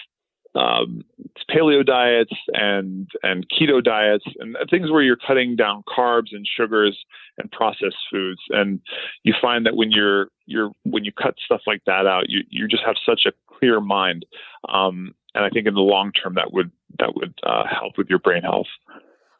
um, 0.53 1.05
paleo 1.49 1.85
diets 1.85 2.33
and 2.53 3.09
and 3.23 3.47
keto 3.49 3.81
diets 3.81 4.25
and 4.39 4.57
things 4.69 4.91
where 4.91 5.01
you're 5.01 5.15
cutting 5.15 5.55
down 5.55 5.83
carbs 5.87 6.33
and 6.33 6.45
sugars 6.45 6.97
and 7.37 7.49
processed 7.51 7.95
foods. 8.11 8.41
And 8.49 8.81
you 9.23 9.33
find 9.41 9.65
that 9.65 9.77
when 9.77 9.91
you're 9.91 10.27
you're 10.45 10.71
when 10.83 11.05
you 11.05 11.13
cut 11.13 11.35
stuff 11.45 11.61
like 11.65 11.83
that 11.85 12.05
out, 12.05 12.29
you 12.29 12.41
you 12.49 12.67
just 12.67 12.83
have 12.85 12.95
such 13.05 13.21
a 13.25 13.31
clear 13.47 13.79
mind. 13.79 14.25
Um, 14.67 15.15
and 15.35 15.45
I 15.45 15.49
think 15.49 15.67
in 15.67 15.73
the 15.73 15.81
long 15.81 16.11
term 16.11 16.35
that 16.35 16.53
would 16.53 16.71
that 16.99 17.15
would 17.15 17.33
uh, 17.43 17.63
help 17.67 17.97
with 17.97 18.09
your 18.09 18.19
brain 18.19 18.41
health. 18.43 18.67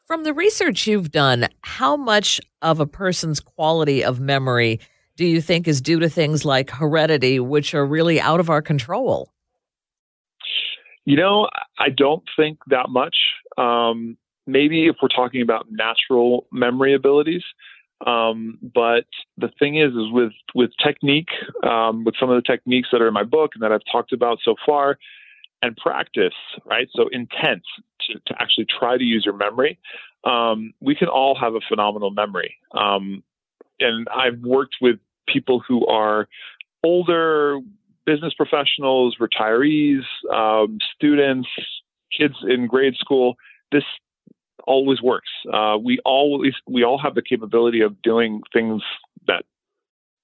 From 0.06 0.24
the 0.24 0.32
research 0.32 0.86
you've 0.86 1.10
done, 1.10 1.48
how 1.62 1.96
much 1.96 2.40
of 2.60 2.80
a 2.80 2.86
person's 2.86 3.40
quality 3.40 4.02
of 4.04 4.20
memory 4.20 4.80
do 5.16 5.24
you 5.26 5.40
think 5.40 5.68
is 5.68 5.80
due 5.80 6.00
to 6.00 6.08
things 6.08 6.44
like 6.44 6.70
heredity, 6.70 7.38
which 7.38 7.74
are 7.74 7.86
really 7.86 8.20
out 8.20 8.40
of 8.40 8.50
our 8.50 8.62
control? 8.62 9.32
You 11.04 11.16
know, 11.16 11.48
I 11.78 11.88
don't 11.90 12.24
think 12.36 12.58
that 12.68 12.88
much. 12.88 13.16
Um, 13.58 14.16
maybe 14.46 14.86
if 14.86 14.96
we're 15.02 15.08
talking 15.08 15.42
about 15.42 15.66
natural 15.70 16.46
memory 16.52 16.94
abilities, 16.94 17.44
Um, 18.06 18.58
but 18.74 19.06
the 19.36 19.50
thing 19.58 19.76
is, 19.76 19.92
is 19.92 20.10
with 20.10 20.32
with 20.54 20.70
technique, 20.82 21.30
um, 21.62 22.04
with 22.04 22.16
some 22.18 22.30
of 22.30 22.36
the 22.36 22.42
techniques 22.42 22.88
that 22.90 23.00
are 23.00 23.08
in 23.08 23.14
my 23.14 23.22
book 23.22 23.52
and 23.54 23.62
that 23.62 23.72
I've 23.72 23.86
talked 23.90 24.12
about 24.12 24.38
so 24.44 24.56
far, 24.66 24.98
and 25.62 25.76
practice, 25.76 26.34
right? 26.64 26.88
So 26.94 27.08
intent 27.12 27.62
to, 28.02 28.18
to 28.26 28.42
actually 28.42 28.66
try 28.66 28.98
to 28.98 29.04
use 29.04 29.24
your 29.24 29.36
memory. 29.36 29.78
Um, 30.24 30.74
we 30.80 30.94
can 30.94 31.08
all 31.08 31.36
have 31.40 31.54
a 31.54 31.60
phenomenal 31.68 32.10
memory. 32.10 32.56
Um, 32.72 33.22
and 33.80 34.06
I've 34.14 34.40
worked 34.40 34.76
with 34.80 34.96
people 35.26 35.62
who 35.66 35.86
are 35.86 36.28
older 36.84 37.60
business 38.04 38.34
professionals, 38.34 39.16
retirees, 39.20 40.02
um, 40.32 40.78
students, 40.94 41.48
kids 42.16 42.34
in 42.48 42.66
grade 42.66 42.94
school. 42.96 43.36
This 43.70 43.84
always 44.66 45.00
works. 45.00 45.30
Uh, 45.52 45.76
we 45.82 45.98
always 46.04 46.54
we 46.68 46.84
all 46.84 46.98
have 46.98 47.14
the 47.14 47.22
capability 47.22 47.80
of 47.80 48.00
doing 48.02 48.42
things 48.52 48.82
that 49.26 49.44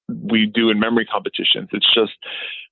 we 0.08 0.46
do 0.46 0.70
in 0.70 0.80
memory 0.80 1.04
competitions. 1.04 1.68
It's 1.72 1.92
just 1.94 2.12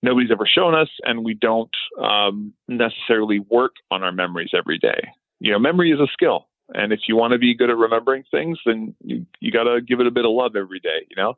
nobody's 0.03 0.31
ever 0.31 0.47
shown 0.47 0.75
us, 0.75 0.89
and 1.05 1.25
we 1.25 1.35
don't 1.35 1.71
um, 2.03 2.53
necessarily 2.69 3.41
work 3.41 3.75
on 3.91 4.03
our 4.03 4.13
memories 4.13 4.51
every 4.57 4.79
day. 4.79 5.09
You 5.41 5.53
know, 5.53 5.59
memory 5.59 5.91
is 5.91 6.01
a 6.01 6.07
skill, 6.13 6.49
and 6.75 6.93
if 6.93 7.01
you 7.09 7.17
want 7.17 7.33
to 7.33 7.39
be 7.39 7.55
good 7.55 7.71
at 7.71 7.77
remembering 7.77 8.25
things, 8.31 8.59
then 8.65 8.95
you 9.03 9.27
you 9.41 9.53
got 9.53 9.65
to 9.65 9.81
give 9.81 10.01
it 10.01 10.07
a 10.07 10.11
bit 10.11 10.25
of 10.25 10.31
love 10.33 10.57
every 10.57 10.81
day. 10.81 11.07
You 11.11 11.17
know. 11.17 11.35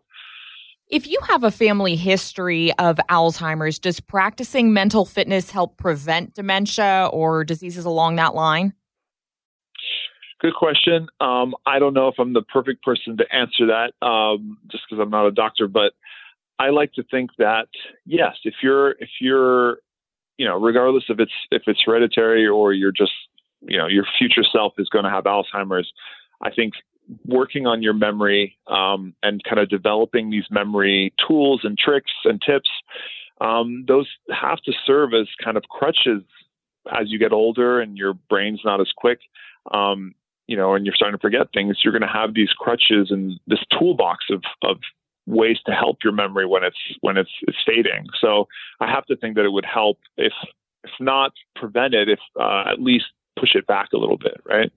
If 0.90 1.06
you 1.06 1.20
have 1.28 1.44
a 1.44 1.50
family 1.50 1.96
history 1.96 2.72
of 2.78 2.96
Alzheimer's, 3.10 3.78
does 3.78 4.00
practicing 4.00 4.72
mental 4.72 5.04
fitness 5.04 5.50
help 5.50 5.76
prevent 5.76 6.32
dementia 6.32 7.10
or 7.12 7.44
diseases 7.44 7.84
along 7.84 8.16
that 8.16 8.34
line? 8.34 8.72
Good 10.40 10.54
question. 10.54 11.08
Um, 11.20 11.54
I 11.66 11.78
don't 11.78 11.94
know 11.94 12.08
if 12.08 12.14
I'm 12.18 12.32
the 12.32 12.42
perfect 12.42 12.84
person 12.84 13.16
to 13.16 13.24
answer 13.34 13.66
that, 13.66 14.06
um, 14.06 14.58
just 14.70 14.84
because 14.88 15.02
I'm 15.02 15.10
not 15.10 15.26
a 15.26 15.32
doctor. 15.32 15.66
But 15.66 15.92
I 16.58 16.70
like 16.70 16.92
to 16.94 17.02
think 17.04 17.30
that 17.38 17.68
yes, 18.06 18.36
if 18.44 18.54
you're 18.62 18.92
if 18.92 19.10
you're 19.20 19.78
you 20.38 20.46
know, 20.46 20.58
regardless 20.58 21.04
if 21.08 21.18
it's 21.18 21.32
if 21.50 21.62
it's 21.66 21.80
hereditary 21.84 22.46
or 22.46 22.72
you're 22.72 22.92
just 22.92 23.12
you 23.60 23.76
know 23.76 23.88
your 23.88 24.04
future 24.18 24.44
self 24.50 24.74
is 24.78 24.88
going 24.88 25.04
to 25.04 25.10
have 25.10 25.24
Alzheimer's, 25.24 25.92
I 26.40 26.50
think 26.50 26.74
working 27.26 27.66
on 27.66 27.82
your 27.82 27.94
memory 27.94 28.56
um, 28.68 29.14
and 29.22 29.42
kind 29.42 29.58
of 29.58 29.68
developing 29.68 30.30
these 30.30 30.44
memory 30.50 31.12
tools 31.26 31.62
and 31.64 31.76
tricks 31.76 32.12
and 32.24 32.40
tips, 32.40 32.70
um, 33.40 33.84
those 33.88 34.06
have 34.30 34.58
to 34.58 34.72
serve 34.86 35.10
as 35.14 35.26
kind 35.42 35.56
of 35.56 35.64
crutches 35.64 36.22
as 36.92 37.10
you 37.10 37.18
get 37.18 37.32
older 37.32 37.80
and 37.80 37.98
your 37.98 38.14
brain's 38.14 38.60
not 38.64 38.80
as 38.80 38.90
quick. 38.96 39.18
Um, 39.72 40.14
you 40.48 40.56
know, 40.56 40.74
and 40.74 40.84
you're 40.84 40.94
starting 40.94 41.16
to 41.16 41.20
forget 41.20 41.48
things, 41.54 41.78
you're 41.84 41.92
going 41.92 42.02
to 42.02 42.08
have 42.08 42.34
these 42.34 42.50
crutches 42.58 43.10
and 43.10 43.38
this 43.46 43.60
toolbox 43.78 44.24
of, 44.30 44.42
of 44.62 44.78
ways 45.26 45.58
to 45.66 45.72
help 45.72 45.98
your 46.02 46.12
memory 46.12 46.46
when 46.46 46.64
it's 46.64 46.78
when 47.00 47.16
it's, 47.16 47.30
it's 47.42 47.58
fading. 47.64 48.06
So 48.20 48.48
I 48.80 48.90
have 48.90 49.04
to 49.06 49.16
think 49.16 49.36
that 49.36 49.44
it 49.44 49.52
would 49.52 49.66
help 49.66 49.98
if 50.16 50.32
if 50.84 50.90
not 51.00 51.32
prevent 51.54 51.94
it, 51.94 52.08
if 52.08 52.20
uh, 52.40 52.64
at 52.72 52.80
least 52.80 53.06
push 53.38 53.54
it 53.54 53.66
back 53.66 53.88
a 53.92 53.98
little 53.98 54.16
bit, 54.16 54.40
right? 54.44 54.72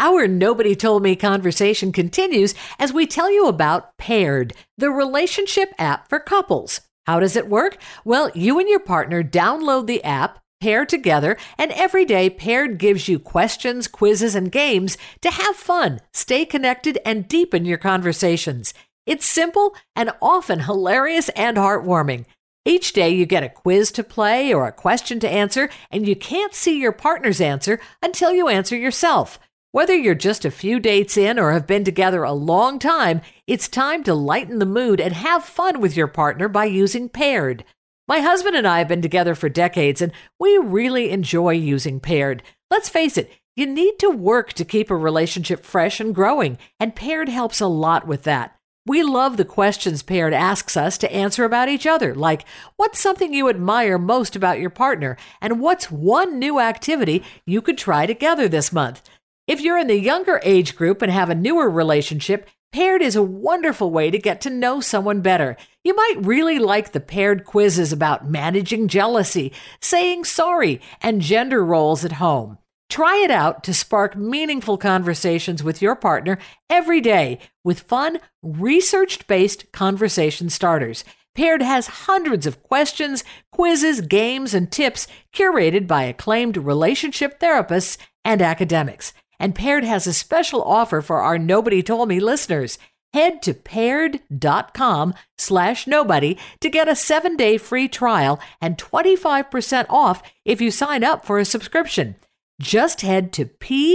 Our 0.00 0.26
Nobody 0.26 0.74
Told 0.74 1.04
Me 1.04 1.14
conversation 1.14 1.92
continues 1.92 2.54
as 2.80 2.92
we 2.92 3.06
tell 3.06 3.30
you 3.30 3.46
about 3.46 3.96
Paired, 3.96 4.52
the 4.76 4.90
relationship 4.90 5.72
app 5.78 6.08
for 6.08 6.18
couples. 6.18 6.80
How 7.06 7.20
does 7.20 7.36
it 7.36 7.48
work? 7.48 7.76
Well, 8.04 8.30
you 8.34 8.58
and 8.58 8.68
your 8.68 8.80
partner 8.80 9.22
download 9.22 9.86
the 9.86 10.02
app, 10.02 10.40
pair 10.64 10.86
together, 10.86 11.36
and 11.58 11.70
every 11.72 12.06
day 12.06 12.30
Paired 12.30 12.78
gives 12.78 13.06
you 13.06 13.18
questions, 13.18 13.86
quizzes, 13.86 14.34
and 14.34 14.50
games 14.50 14.96
to 15.20 15.30
have 15.30 15.56
fun, 15.56 16.00
stay 16.14 16.46
connected, 16.46 16.98
and 17.04 17.28
deepen 17.28 17.66
your 17.66 17.76
conversations. 17.76 18.72
It's 19.04 19.26
simple 19.26 19.76
and 19.94 20.10
often 20.22 20.60
hilarious 20.60 21.28
and 21.36 21.58
heartwarming. 21.58 22.24
Each 22.64 22.94
day 22.94 23.10
you 23.10 23.26
get 23.26 23.42
a 23.42 23.50
quiz 23.50 23.92
to 23.92 24.02
play 24.02 24.54
or 24.54 24.66
a 24.66 24.72
question 24.72 25.20
to 25.20 25.28
answer, 25.28 25.68
and 25.90 26.08
you 26.08 26.16
can't 26.16 26.54
see 26.54 26.80
your 26.80 26.92
partner's 26.92 27.42
answer 27.42 27.78
until 28.02 28.32
you 28.32 28.48
answer 28.48 28.74
yourself. 28.74 29.38
Whether 29.72 29.94
you're 29.94 30.14
just 30.14 30.46
a 30.46 30.50
few 30.50 30.80
dates 30.80 31.18
in 31.18 31.38
or 31.38 31.52
have 31.52 31.66
been 31.66 31.84
together 31.84 32.22
a 32.22 32.32
long 32.32 32.78
time, 32.78 33.20
it's 33.46 33.68
time 33.68 34.02
to 34.04 34.14
lighten 34.14 34.60
the 34.60 34.64
mood 34.64 34.98
and 34.98 35.12
have 35.12 35.44
fun 35.44 35.82
with 35.82 35.94
your 35.94 36.08
partner 36.08 36.48
by 36.48 36.64
using 36.64 37.10
Paired. 37.10 37.64
My 38.06 38.20
husband 38.20 38.54
and 38.54 38.66
I 38.66 38.78
have 38.78 38.88
been 38.88 39.00
together 39.00 39.34
for 39.34 39.48
decades, 39.48 40.02
and 40.02 40.12
we 40.38 40.58
really 40.58 41.10
enjoy 41.10 41.52
using 41.52 42.00
Paired. 42.00 42.42
Let's 42.70 42.88
face 42.88 43.16
it, 43.16 43.30
you 43.56 43.66
need 43.66 43.98
to 44.00 44.10
work 44.10 44.52
to 44.54 44.64
keep 44.64 44.90
a 44.90 44.96
relationship 44.96 45.64
fresh 45.64 46.00
and 46.00 46.14
growing, 46.14 46.58
and 46.78 46.94
Paired 46.94 47.30
helps 47.30 47.60
a 47.60 47.66
lot 47.66 48.06
with 48.06 48.24
that. 48.24 48.56
We 48.86 49.02
love 49.02 49.38
the 49.38 49.46
questions 49.46 50.02
Paired 50.02 50.34
asks 50.34 50.76
us 50.76 50.98
to 50.98 51.10
answer 51.10 51.44
about 51.44 51.70
each 51.70 51.86
other, 51.86 52.14
like 52.14 52.44
what's 52.76 53.00
something 53.00 53.32
you 53.32 53.48
admire 53.48 53.96
most 53.96 54.36
about 54.36 54.60
your 54.60 54.68
partner, 54.68 55.16
and 55.40 55.60
what's 55.60 55.90
one 55.90 56.38
new 56.38 56.60
activity 56.60 57.24
you 57.46 57.62
could 57.62 57.78
try 57.78 58.04
together 58.04 58.46
this 58.48 58.70
month. 58.70 59.00
If 59.46 59.62
you're 59.62 59.78
in 59.78 59.86
the 59.86 59.98
younger 59.98 60.40
age 60.42 60.76
group 60.76 61.00
and 61.00 61.10
have 61.10 61.30
a 61.30 61.34
newer 61.34 61.70
relationship, 61.70 62.50
Paired 62.72 63.00
is 63.00 63.16
a 63.16 63.22
wonderful 63.22 63.90
way 63.90 64.10
to 64.10 64.18
get 64.18 64.42
to 64.42 64.50
know 64.50 64.80
someone 64.80 65.22
better. 65.22 65.56
You 65.84 65.94
might 65.94 66.24
really 66.24 66.58
like 66.58 66.92
the 66.92 67.00
paired 67.00 67.44
quizzes 67.44 67.92
about 67.92 68.30
managing 68.30 68.88
jealousy, 68.88 69.52
saying 69.82 70.24
sorry, 70.24 70.80
and 71.02 71.20
gender 71.20 71.62
roles 71.62 72.06
at 72.06 72.12
home. 72.12 72.56
Try 72.88 73.16
it 73.18 73.30
out 73.30 73.62
to 73.64 73.74
spark 73.74 74.16
meaningful 74.16 74.78
conversations 74.78 75.62
with 75.62 75.82
your 75.82 75.94
partner 75.94 76.38
every 76.70 77.02
day 77.02 77.38
with 77.62 77.80
fun, 77.80 78.18
research 78.42 79.26
based 79.26 79.72
conversation 79.72 80.48
starters. 80.48 81.04
Paired 81.34 81.60
has 81.60 81.86
hundreds 81.86 82.46
of 82.46 82.62
questions, 82.62 83.22
quizzes, 83.52 84.00
games, 84.00 84.54
and 84.54 84.72
tips 84.72 85.06
curated 85.34 85.86
by 85.86 86.04
acclaimed 86.04 86.56
relationship 86.56 87.38
therapists 87.40 87.98
and 88.24 88.40
academics. 88.40 89.12
And 89.38 89.54
Paired 89.54 89.84
has 89.84 90.06
a 90.06 90.14
special 90.14 90.62
offer 90.62 91.02
for 91.02 91.20
our 91.20 91.36
Nobody 91.36 91.82
Told 91.82 92.08
Me 92.08 92.20
listeners. 92.20 92.78
Head 93.14 93.40
to 93.42 93.54
paired.com 93.54 95.14
slash 95.38 95.86
nobody 95.86 96.36
to 96.58 96.68
get 96.68 96.88
a 96.88 96.96
seven 96.96 97.36
day 97.36 97.58
free 97.58 97.86
trial 97.86 98.40
and 98.60 98.76
25% 98.76 99.86
off 99.88 100.20
if 100.44 100.60
you 100.60 100.72
sign 100.72 101.04
up 101.04 101.24
for 101.24 101.38
a 101.38 101.44
subscription. 101.44 102.16
Just 102.60 103.02
head 103.02 103.32
to 103.34 103.46
P-A-I-R-E-D 103.46 103.92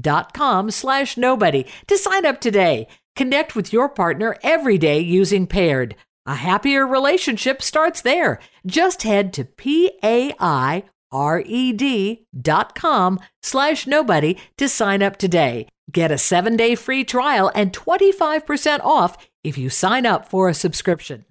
dot 0.00 0.32
com 0.32 0.70
slash 0.70 1.16
nobody 1.16 1.66
to 1.88 1.98
sign 1.98 2.24
up 2.24 2.40
today. 2.40 2.86
Connect 3.16 3.56
with 3.56 3.72
your 3.72 3.88
partner 3.88 4.36
every 4.44 4.78
day 4.78 5.00
using 5.00 5.48
Paired. 5.48 5.96
A 6.24 6.36
happier 6.36 6.86
relationship 6.86 7.62
starts 7.62 8.00
there. 8.00 8.38
Just 8.64 9.02
head 9.02 9.32
to 9.32 9.44
P-A-I 9.44 10.84
red.com 11.14 13.20
slash 13.42 13.86
nobody 13.86 14.36
to 14.56 14.68
sign 14.68 15.02
up 15.02 15.16
today. 15.16 15.68
Get 15.90 16.10
a 16.10 16.18
seven 16.18 16.56
day 16.56 16.74
free 16.74 17.04
trial 17.04 17.50
and 17.54 17.72
25% 17.72 18.80
off 18.80 19.16
if 19.42 19.58
you 19.58 19.68
sign 19.68 20.06
up 20.06 20.28
for 20.28 20.48
a 20.48 20.54
subscription. 20.54 21.24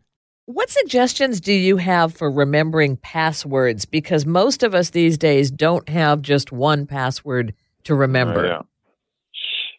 What 0.45 0.69
suggestions 0.69 1.39
do 1.39 1.53
you 1.53 1.77
have 1.77 2.13
for 2.13 2.29
remembering 2.29 2.97
passwords? 2.97 3.85
Because 3.85 4.25
most 4.25 4.61
of 4.61 4.75
us 4.75 4.89
these 4.89 5.17
days 5.17 5.49
don't 5.49 5.87
have 5.87 6.21
just 6.21 6.51
one 6.51 6.85
password 6.85 7.53
to 7.85 7.95
remember. 7.95 8.45
Uh, 8.45 8.63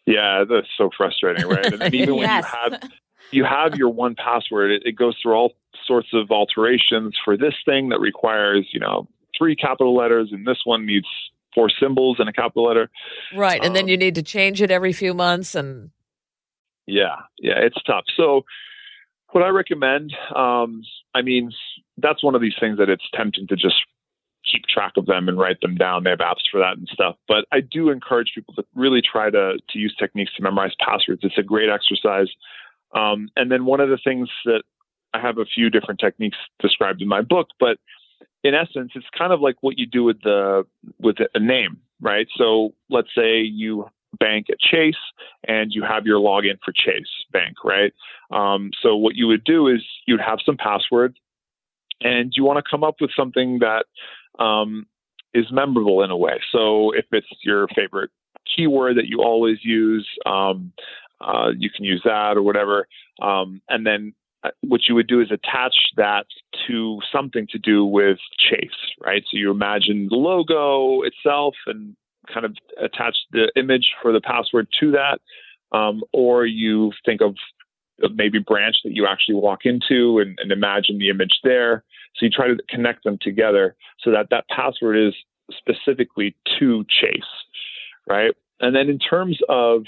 yeah. 0.05 0.39
yeah, 0.39 0.43
that's 0.49 0.67
so 0.77 0.89
frustrating, 0.97 1.47
right? 1.47 1.71
And 1.71 1.93
even 1.93 2.15
when 2.15 2.29
you 2.29 2.43
have 2.43 2.89
you 3.31 3.43
have 3.43 3.75
your 3.75 3.89
one 3.89 4.15
password, 4.15 4.71
it, 4.71 4.83
it 4.85 4.93
goes 4.93 5.15
through 5.21 5.33
all 5.33 5.53
sorts 5.85 6.09
of 6.13 6.31
alterations 6.31 7.15
for 7.23 7.37
this 7.37 7.53
thing 7.63 7.89
that 7.89 7.99
requires, 7.99 8.67
you 8.71 8.79
know, 8.79 9.07
three 9.37 9.55
capital 9.55 9.95
letters, 9.95 10.29
and 10.31 10.47
this 10.47 10.61
one 10.63 10.85
needs 10.85 11.07
four 11.55 11.69
symbols 11.69 12.17
and 12.19 12.29
a 12.29 12.33
capital 12.33 12.65
letter. 12.65 12.89
Right, 13.35 13.59
and 13.59 13.69
um, 13.69 13.73
then 13.73 13.87
you 13.87 13.97
need 13.97 14.15
to 14.15 14.23
change 14.23 14.61
it 14.61 14.69
every 14.69 14.93
few 14.93 15.13
months, 15.13 15.55
and 15.55 15.89
yeah, 16.85 17.15
yeah, 17.39 17.55
it's 17.57 17.81
tough. 17.83 18.03
So, 18.15 18.45
what 19.31 19.43
I 19.43 19.49
recommend, 19.49 20.13
um, 20.35 20.83
I 21.15 21.21
mean, 21.21 21.51
that's 21.97 22.23
one 22.23 22.35
of 22.35 22.41
these 22.41 22.55
things 22.59 22.77
that 22.77 22.89
it's 22.89 23.05
tempting 23.13 23.47
to 23.47 23.55
just 23.55 23.75
keep 24.51 24.63
track 24.67 24.93
of 24.97 25.05
them 25.05 25.27
and 25.27 25.37
write 25.37 25.59
them 25.61 25.75
down. 25.75 26.03
They 26.03 26.11
have 26.11 26.19
apps 26.19 26.45
for 26.51 26.59
that 26.59 26.77
and 26.77 26.87
stuff. 26.91 27.15
But 27.27 27.45
I 27.51 27.61
do 27.61 27.89
encourage 27.89 28.31
people 28.35 28.53
to 28.55 28.63
really 28.75 29.01
try 29.01 29.29
to 29.29 29.57
to 29.69 29.79
use 29.79 29.95
techniques 29.97 30.33
to 30.35 30.43
memorize 30.43 30.73
passwords. 30.79 31.21
It's 31.23 31.37
a 31.37 31.43
great 31.43 31.69
exercise. 31.69 32.27
Um, 32.93 33.29
and 33.35 33.51
then 33.51 33.65
one 33.65 33.79
of 33.79 33.89
the 33.89 33.97
things 34.03 34.29
that 34.45 34.63
I 35.13 35.19
have 35.19 35.37
a 35.37 35.45
few 35.45 35.69
different 35.69 35.99
techniques 35.99 36.37
described 36.59 37.01
in 37.01 37.07
my 37.07 37.21
book, 37.21 37.47
but 37.59 37.77
in 38.45 38.53
essence, 38.53 38.91
it's 38.95 39.05
kind 39.17 39.33
of 39.33 39.41
like 39.41 39.55
what 39.61 39.79
you 39.79 39.87
do 39.87 40.03
with 40.03 40.21
the 40.21 40.65
with 40.99 41.17
a 41.33 41.39
name, 41.39 41.77
right? 41.99 42.27
So 42.37 42.73
let's 42.89 43.09
say 43.15 43.41
you 43.41 43.89
bank 44.19 44.47
at 44.49 44.59
Chase 44.59 44.93
and 45.47 45.71
you 45.73 45.83
have 45.83 46.05
your 46.05 46.19
login 46.19 46.57
for 46.63 46.71
Chase 46.71 47.09
Bank, 47.33 47.55
right? 47.63 47.91
Um, 48.31 48.69
so 48.81 48.95
what 48.95 49.15
you 49.15 49.27
would 49.27 49.43
do 49.43 49.67
is 49.67 49.81
you'd 50.05 50.21
have 50.21 50.39
some 50.45 50.57
password, 50.57 51.17
and 52.01 52.33
you 52.35 52.43
want 52.43 52.63
to 52.63 52.69
come 52.69 52.83
up 52.83 52.95
with 53.01 53.09
something 53.17 53.59
that 53.59 53.85
um, 54.43 54.85
is 55.33 55.45
memorable 55.51 56.03
in 56.03 56.11
a 56.11 56.17
way. 56.17 56.39
So 56.51 56.91
if 56.91 57.05
it's 57.11 57.27
your 57.43 57.67
favorite 57.75 58.11
keyword 58.55 58.97
that 58.97 59.07
you 59.07 59.21
always 59.21 59.57
use. 59.63 60.07
Um, 60.25 60.71
uh, 61.21 61.51
you 61.57 61.69
can 61.69 61.85
use 61.85 62.01
that 62.05 62.37
or 62.37 62.43
whatever. 62.43 62.87
Um, 63.21 63.61
and 63.69 63.85
then 63.85 64.13
what 64.61 64.81
you 64.87 64.95
would 64.95 65.07
do 65.07 65.21
is 65.21 65.31
attach 65.31 65.75
that 65.97 66.25
to 66.67 66.99
something 67.11 67.47
to 67.51 67.59
do 67.59 67.85
with 67.85 68.17
Chase, 68.37 68.69
right? 69.03 69.23
So 69.23 69.37
you 69.37 69.51
imagine 69.51 70.07
the 70.09 70.17
logo 70.17 71.01
itself 71.03 71.55
and 71.67 71.95
kind 72.33 72.45
of 72.45 72.55
attach 72.81 73.15
the 73.31 73.51
image 73.55 73.87
for 74.01 74.11
the 74.11 74.21
password 74.21 74.67
to 74.79 74.91
that. 74.91 75.19
Um, 75.71 76.03
or 76.13 76.45
you 76.45 76.91
think 77.05 77.21
of 77.21 77.35
maybe 78.15 78.39
branch 78.39 78.77
that 78.83 78.93
you 78.93 79.07
actually 79.07 79.35
walk 79.35 79.59
into 79.65 80.19
and, 80.19 80.37
and 80.39 80.51
imagine 80.51 80.99
the 80.99 81.09
image 81.09 81.39
there. 81.43 81.83
So 82.15 82.25
you 82.25 82.29
try 82.29 82.47
to 82.47 82.57
connect 82.69 83.03
them 83.03 83.17
together 83.21 83.75
so 84.01 84.11
that 84.11 84.27
that 84.31 84.45
password 84.49 84.97
is 84.97 85.13
specifically 85.57 86.35
to 86.59 86.85
Chase, 86.85 87.21
right? 88.07 88.31
And 88.59 88.75
then 88.75 88.89
in 88.89 88.99
terms 88.99 89.39
of 89.49 89.83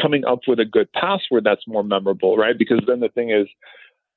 coming 0.00 0.24
up 0.24 0.40
with 0.46 0.60
a 0.60 0.64
good 0.64 0.92
password 0.92 1.44
that's 1.44 1.66
more 1.66 1.82
memorable, 1.82 2.36
right? 2.36 2.56
Because 2.56 2.80
then 2.86 3.00
the 3.00 3.08
thing 3.08 3.30
is, 3.30 3.46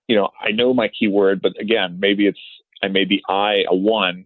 you 0.07 0.15
know, 0.15 0.29
I 0.41 0.51
know 0.51 0.73
my 0.73 0.89
keyword, 0.89 1.41
but 1.41 1.53
again, 1.59 1.97
maybe 1.99 2.27
it's 2.27 2.39
I 2.81 2.87
maybe 2.89 3.21
I 3.29 3.63
a 3.69 3.75
one 3.75 4.25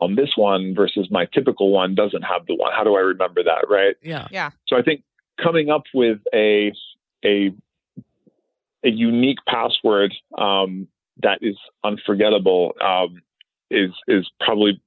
on 0.00 0.16
this 0.16 0.30
one 0.36 0.74
versus 0.74 1.08
my 1.10 1.26
typical 1.26 1.70
one 1.70 1.94
doesn't 1.94 2.22
have 2.22 2.46
the 2.46 2.54
one. 2.54 2.72
How 2.74 2.84
do 2.84 2.96
I 2.96 3.00
remember 3.00 3.42
that, 3.44 3.66
right? 3.68 3.96
Yeah. 4.02 4.28
Yeah. 4.30 4.50
So 4.66 4.76
I 4.76 4.82
think 4.82 5.02
coming 5.42 5.70
up 5.70 5.84
with 5.92 6.18
a 6.34 6.72
a 7.24 7.52
a 8.82 8.88
unique 8.88 9.38
password 9.46 10.14
um, 10.38 10.88
that 11.22 11.38
is 11.42 11.56
unforgettable 11.84 12.72
um, 12.82 13.20
is 13.70 13.90
is 14.08 14.30
probably 14.40 14.80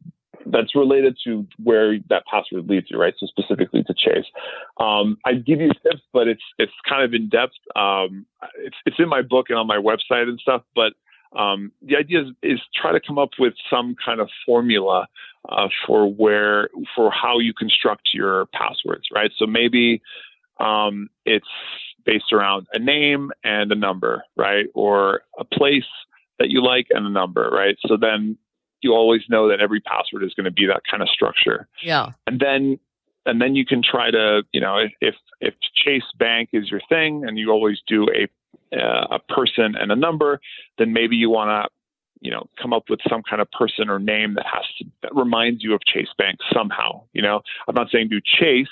that's 0.45 0.75
related 0.75 1.17
to 1.25 1.47
where 1.61 1.97
that 2.09 2.23
password 2.29 2.67
leads 2.67 2.87
you, 2.89 2.99
right? 2.99 3.13
So 3.17 3.27
specifically 3.27 3.83
to 3.83 3.93
Chase. 3.93 4.25
Um, 4.79 5.17
I 5.25 5.33
give 5.33 5.61
you 5.61 5.69
tips, 5.83 6.01
but 6.11 6.27
it's 6.27 6.43
it's 6.57 6.73
kind 6.87 7.03
of 7.03 7.13
in 7.13 7.29
depth. 7.29 7.53
Um, 7.75 8.25
it's 8.57 8.75
it's 8.85 8.97
in 8.99 9.09
my 9.09 9.21
book 9.21 9.47
and 9.49 9.57
on 9.57 9.67
my 9.67 9.77
website 9.77 10.27
and 10.27 10.39
stuff. 10.39 10.63
But 10.75 10.93
um, 11.37 11.71
the 11.81 11.95
idea 11.95 12.21
is, 12.21 12.27
is 12.43 12.59
try 12.75 12.91
to 12.91 12.99
come 13.05 13.17
up 13.17 13.31
with 13.39 13.53
some 13.69 13.95
kind 14.03 14.19
of 14.19 14.29
formula 14.45 15.07
uh, 15.49 15.67
for 15.85 16.11
where 16.11 16.69
for 16.95 17.11
how 17.11 17.39
you 17.39 17.53
construct 17.53 18.09
your 18.13 18.47
passwords, 18.47 19.07
right? 19.13 19.31
So 19.37 19.45
maybe 19.45 20.01
um, 20.59 21.09
it's 21.25 21.47
based 22.05 22.33
around 22.33 22.67
a 22.73 22.79
name 22.79 23.31
and 23.43 23.71
a 23.71 23.75
number, 23.75 24.23
right? 24.35 24.65
Or 24.73 25.21
a 25.39 25.45
place 25.45 25.83
that 26.39 26.49
you 26.49 26.63
like 26.63 26.87
and 26.89 27.05
a 27.05 27.09
number, 27.09 27.49
right? 27.49 27.77
So 27.87 27.97
then 27.97 28.37
you 28.83 28.93
always 28.93 29.21
know 29.29 29.49
that 29.49 29.59
every 29.59 29.79
password 29.79 30.23
is 30.23 30.33
going 30.33 30.45
to 30.45 30.51
be 30.51 30.65
that 30.67 30.81
kind 30.89 31.01
of 31.01 31.09
structure. 31.09 31.67
Yeah. 31.81 32.11
And 32.27 32.39
then 32.39 32.79
and 33.25 33.41
then 33.41 33.55
you 33.55 33.65
can 33.65 33.81
try 33.81 34.11
to, 34.11 34.43
you 34.51 34.61
know, 34.61 34.85
if 35.01 35.15
if 35.39 35.53
Chase 35.75 36.03
Bank 36.17 36.49
is 36.53 36.69
your 36.69 36.81
thing 36.89 37.23
and 37.25 37.37
you 37.37 37.51
always 37.51 37.79
do 37.87 38.07
a 38.09 38.27
uh, 38.77 39.07
a 39.11 39.19
person 39.33 39.75
and 39.79 39.91
a 39.91 39.95
number, 39.95 40.41
then 40.77 40.93
maybe 40.93 41.15
you 41.15 41.29
want 41.29 41.49
to 41.49 41.71
you 42.21 42.31
know 42.31 42.47
come 42.61 42.73
up 42.73 42.83
with 42.89 42.99
some 43.09 43.21
kind 43.29 43.41
of 43.41 43.49
person 43.51 43.89
or 43.89 43.99
name 43.99 44.35
that 44.35 44.45
has 44.45 44.63
to 44.79 44.85
that 45.03 45.15
reminds 45.15 45.63
you 45.63 45.73
of 45.73 45.81
Chase 45.85 46.13
Bank 46.17 46.39
somehow. 46.53 47.03
You 47.13 47.21
know, 47.21 47.41
I'm 47.67 47.75
not 47.75 47.87
saying 47.91 48.09
do 48.09 48.19
Chase, 48.21 48.67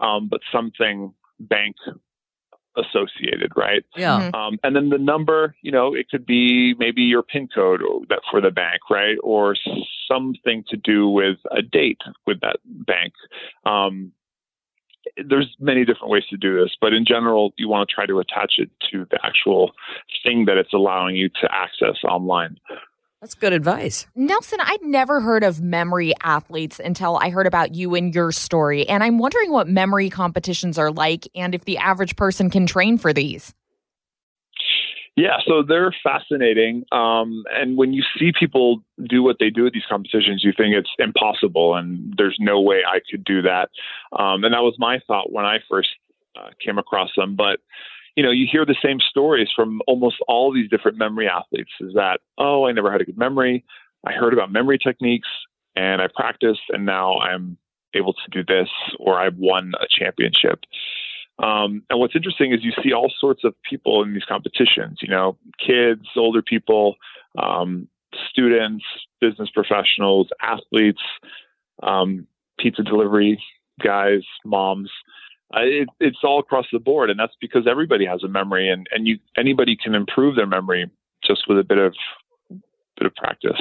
um, 0.00 0.28
but 0.28 0.40
something 0.52 1.14
bank 1.40 1.76
associated, 2.76 3.52
right? 3.56 3.84
Yeah. 3.96 4.30
Mhm. 4.30 4.34
Um, 4.34 4.58
and 4.62 4.74
then 4.74 4.88
the 4.88 4.98
number, 4.98 5.54
you 5.62 5.70
know, 5.70 5.94
it 5.94 6.08
could 6.10 6.26
be 6.26 6.74
maybe 6.74 7.02
your 7.02 7.22
PIN 7.22 7.48
code 7.48 7.82
or 7.82 8.02
that 8.08 8.20
for 8.30 8.40
the 8.40 8.50
bank, 8.50 8.90
right? 8.90 9.16
Or 9.22 9.56
something 10.08 10.64
to 10.68 10.76
do 10.76 11.08
with 11.08 11.38
a 11.50 11.62
date 11.62 12.00
with 12.26 12.40
that 12.40 12.56
bank. 12.64 13.12
Um, 13.64 14.12
there's 15.16 15.54
many 15.60 15.84
different 15.84 16.10
ways 16.10 16.24
to 16.30 16.36
do 16.36 16.60
this, 16.60 16.74
but 16.80 16.92
in 16.92 17.04
general, 17.04 17.52
you 17.56 17.68
want 17.68 17.88
to 17.88 17.94
try 17.94 18.06
to 18.06 18.18
attach 18.18 18.54
it 18.58 18.70
to 18.90 19.06
the 19.10 19.18
actual 19.24 19.72
thing 20.22 20.46
that 20.46 20.56
it's 20.56 20.72
allowing 20.72 21.14
you 21.16 21.28
to 21.28 21.54
access 21.54 22.02
online. 22.04 22.58
That's 23.24 23.34
good 23.34 23.54
advice. 23.54 24.06
Nelson, 24.14 24.58
I'd 24.60 24.82
never 24.82 25.18
heard 25.18 25.44
of 25.44 25.62
memory 25.62 26.12
athletes 26.22 26.78
until 26.78 27.16
I 27.16 27.30
heard 27.30 27.46
about 27.46 27.74
you 27.74 27.94
and 27.94 28.14
your 28.14 28.32
story. 28.32 28.86
And 28.86 29.02
I'm 29.02 29.16
wondering 29.16 29.50
what 29.50 29.66
memory 29.66 30.10
competitions 30.10 30.76
are 30.76 30.90
like 30.90 31.26
and 31.34 31.54
if 31.54 31.64
the 31.64 31.78
average 31.78 32.16
person 32.16 32.50
can 32.50 32.66
train 32.66 32.98
for 32.98 33.14
these. 33.14 33.54
Yeah, 35.16 35.38
so 35.46 35.62
they're 35.66 35.94
fascinating. 36.02 36.84
Um, 36.92 37.44
and 37.50 37.78
when 37.78 37.94
you 37.94 38.02
see 38.18 38.30
people 38.38 38.82
do 39.08 39.22
what 39.22 39.36
they 39.40 39.48
do 39.48 39.66
at 39.66 39.72
these 39.72 39.86
competitions, 39.88 40.44
you 40.44 40.52
think 40.54 40.74
it's 40.74 40.90
impossible 40.98 41.76
and 41.76 42.12
there's 42.18 42.36
no 42.38 42.60
way 42.60 42.82
I 42.86 42.98
could 43.10 43.24
do 43.24 43.40
that. 43.40 43.70
Um, 44.12 44.44
and 44.44 44.52
that 44.52 44.60
was 44.60 44.74
my 44.78 44.98
thought 45.06 45.32
when 45.32 45.46
I 45.46 45.60
first 45.70 45.88
uh, 46.36 46.50
came 46.62 46.76
across 46.76 47.08
them. 47.16 47.36
But, 47.36 47.60
you 48.16 48.22
know, 48.22 48.30
you 48.30 48.46
hear 48.50 48.64
the 48.64 48.76
same 48.82 49.00
stories 49.00 49.48
from 49.54 49.80
almost 49.86 50.16
all 50.28 50.52
these 50.52 50.70
different 50.70 50.98
memory 50.98 51.28
athletes 51.28 51.72
is 51.80 51.94
that, 51.94 52.20
oh, 52.38 52.66
I 52.66 52.72
never 52.72 52.90
had 52.92 53.00
a 53.00 53.04
good 53.04 53.18
memory. 53.18 53.64
I 54.06 54.12
heard 54.12 54.32
about 54.32 54.52
memory 54.52 54.78
techniques 54.78 55.28
and 55.74 56.00
I 56.00 56.06
practiced 56.14 56.62
and 56.70 56.86
now 56.86 57.18
I'm 57.18 57.56
able 57.94 58.12
to 58.12 58.30
do 58.30 58.44
this 58.44 58.68
or 58.98 59.18
I've 59.18 59.36
won 59.36 59.72
a 59.80 59.86
championship. 59.88 60.60
Um, 61.42 61.82
and 61.90 61.98
what's 61.98 62.14
interesting 62.14 62.52
is 62.52 62.62
you 62.62 62.72
see 62.82 62.92
all 62.92 63.12
sorts 63.18 63.42
of 63.42 63.54
people 63.68 64.02
in 64.04 64.14
these 64.14 64.24
competitions, 64.24 64.98
you 65.02 65.08
know, 65.08 65.36
kids, 65.58 66.06
older 66.16 66.42
people, 66.42 66.94
um, 67.36 67.88
students, 68.30 68.84
business 69.20 69.48
professionals, 69.50 70.28
athletes, 70.40 71.02
um, 71.82 72.28
pizza 72.58 72.82
delivery 72.82 73.42
guys, 73.82 74.22
moms. 74.44 74.90
Uh, 75.54 75.60
it, 75.62 75.88
it's 76.00 76.18
all 76.24 76.40
across 76.40 76.66
the 76.72 76.78
board, 76.78 77.10
and 77.10 77.18
that's 77.18 77.34
because 77.40 77.66
everybody 77.68 78.06
has 78.06 78.22
a 78.24 78.28
memory, 78.28 78.68
and, 78.68 78.86
and 78.90 79.06
you 79.06 79.18
anybody 79.36 79.76
can 79.76 79.94
improve 79.94 80.36
their 80.36 80.46
memory 80.46 80.90
just 81.24 81.42
with 81.48 81.58
a 81.58 81.64
bit 81.64 81.78
of 81.78 81.94
bit 82.50 83.06
of 83.06 83.14
practice. 83.14 83.60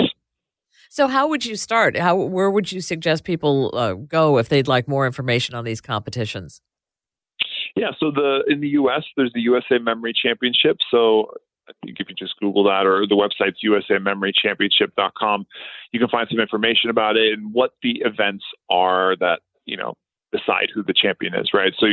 So, 0.90 1.08
how 1.08 1.28
would 1.28 1.46
you 1.46 1.56
start? 1.56 1.98
How 1.98 2.16
where 2.16 2.50
would 2.50 2.72
you 2.72 2.82
suggest 2.82 3.24
people 3.24 3.72
uh, 3.74 3.94
go 3.94 4.38
if 4.38 4.50
they'd 4.50 4.68
like 4.68 4.88
more 4.88 5.06
information 5.06 5.56
on 5.56 5.64
these 5.66 5.82
competitions? 5.82 6.62
Yeah, 7.76 7.92
so 8.00 8.12
the 8.12 8.44
in 8.48 8.62
the 8.62 8.70
U.S. 8.70 9.04
there's 9.18 9.34
the 9.34 9.42
USA 9.42 9.80
Memory 9.80 10.14
Championship. 10.14 10.78
So 10.92 11.32
I 11.68 11.74
think 11.84 11.98
if 12.00 12.10
you 12.10 12.16
just 12.16 12.36
Google 12.40 12.64
that 12.66 12.86
or 12.86 13.08
the 13.08 13.16
website's 13.16 13.58
USAMemoryChampionship.com, 13.64 15.46
you 15.92 16.00
can 16.00 16.10
find 16.10 16.28
some 16.30 16.40
information 16.40 16.90
about 16.90 17.18
it 17.18 17.34
and 17.34 17.54
what 17.54 17.72
the 17.82 18.02
events 18.06 18.44
are 18.70 19.16
that 19.18 19.40
you 19.66 19.78
know 19.78 19.96
decide 20.34 20.70
who 20.74 20.84
the 20.84 20.94
champion 20.94 21.34
is. 21.36 21.52
Right. 21.54 21.74
So 21.78 21.88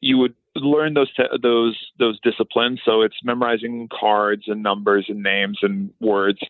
you 0.00 0.18
would 0.18 0.34
learn 0.56 0.94
those 0.94 1.12
te- 1.14 1.38
those 1.42 1.76
those 1.98 2.18
disciplines. 2.20 2.80
So 2.84 3.02
it's 3.02 3.16
memorizing 3.22 3.88
cards 3.88 4.44
and 4.46 4.62
numbers 4.62 5.06
and 5.08 5.22
names 5.22 5.58
and 5.62 5.90
words. 6.00 6.40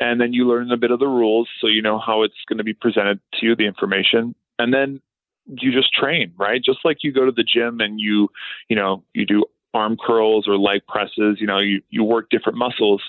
And 0.00 0.20
then 0.20 0.32
you 0.32 0.46
learn 0.46 0.70
a 0.70 0.76
bit 0.76 0.92
of 0.92 1.00
the 1.00 1.08
rules, 1.08 1.48
so 1.60 1.66
you 1.66 1.82
know 1.82 1.98
how 1.98 2.22
it's 2.22 2.44
going 2.48 2.58
to 2.58 2.64
be 2.64 2.72
presented 2.72 3.18
to 3.34 3.46
you, 3.46 3.56
the 3.56 3.66
information. 3.66 4.34
And 4.58 4.72
then 4.72 5.00
you 5.48 5.72
just 5.72 5.92
train, 5.92 6.32
right? 6.38 6.62
Just 6.62 6.80
like 6.84 6.98
you 7.02 7.12
go 7.12 7.24
to 7.24 7.32
the 7.32 7.42
gym 7.42 7.80
and 7.80 7.98
you, 7.98 8.28
you 8.68 8.76
know, 8.76 9.02
you 9.14 9.26
do 9.26 9.44
arm 9.74 9.96
curls 9.96 10.46
or 10.46 10.56
leg 10.56 10.82
presses, 10.86 11.38
you 11.40 11.46
know, 11.46 11.58
you, 11.58 11.82
you 11.90 12.04
work 12.04 12.30
different 12.30 12.58
muscles 12.58 13.02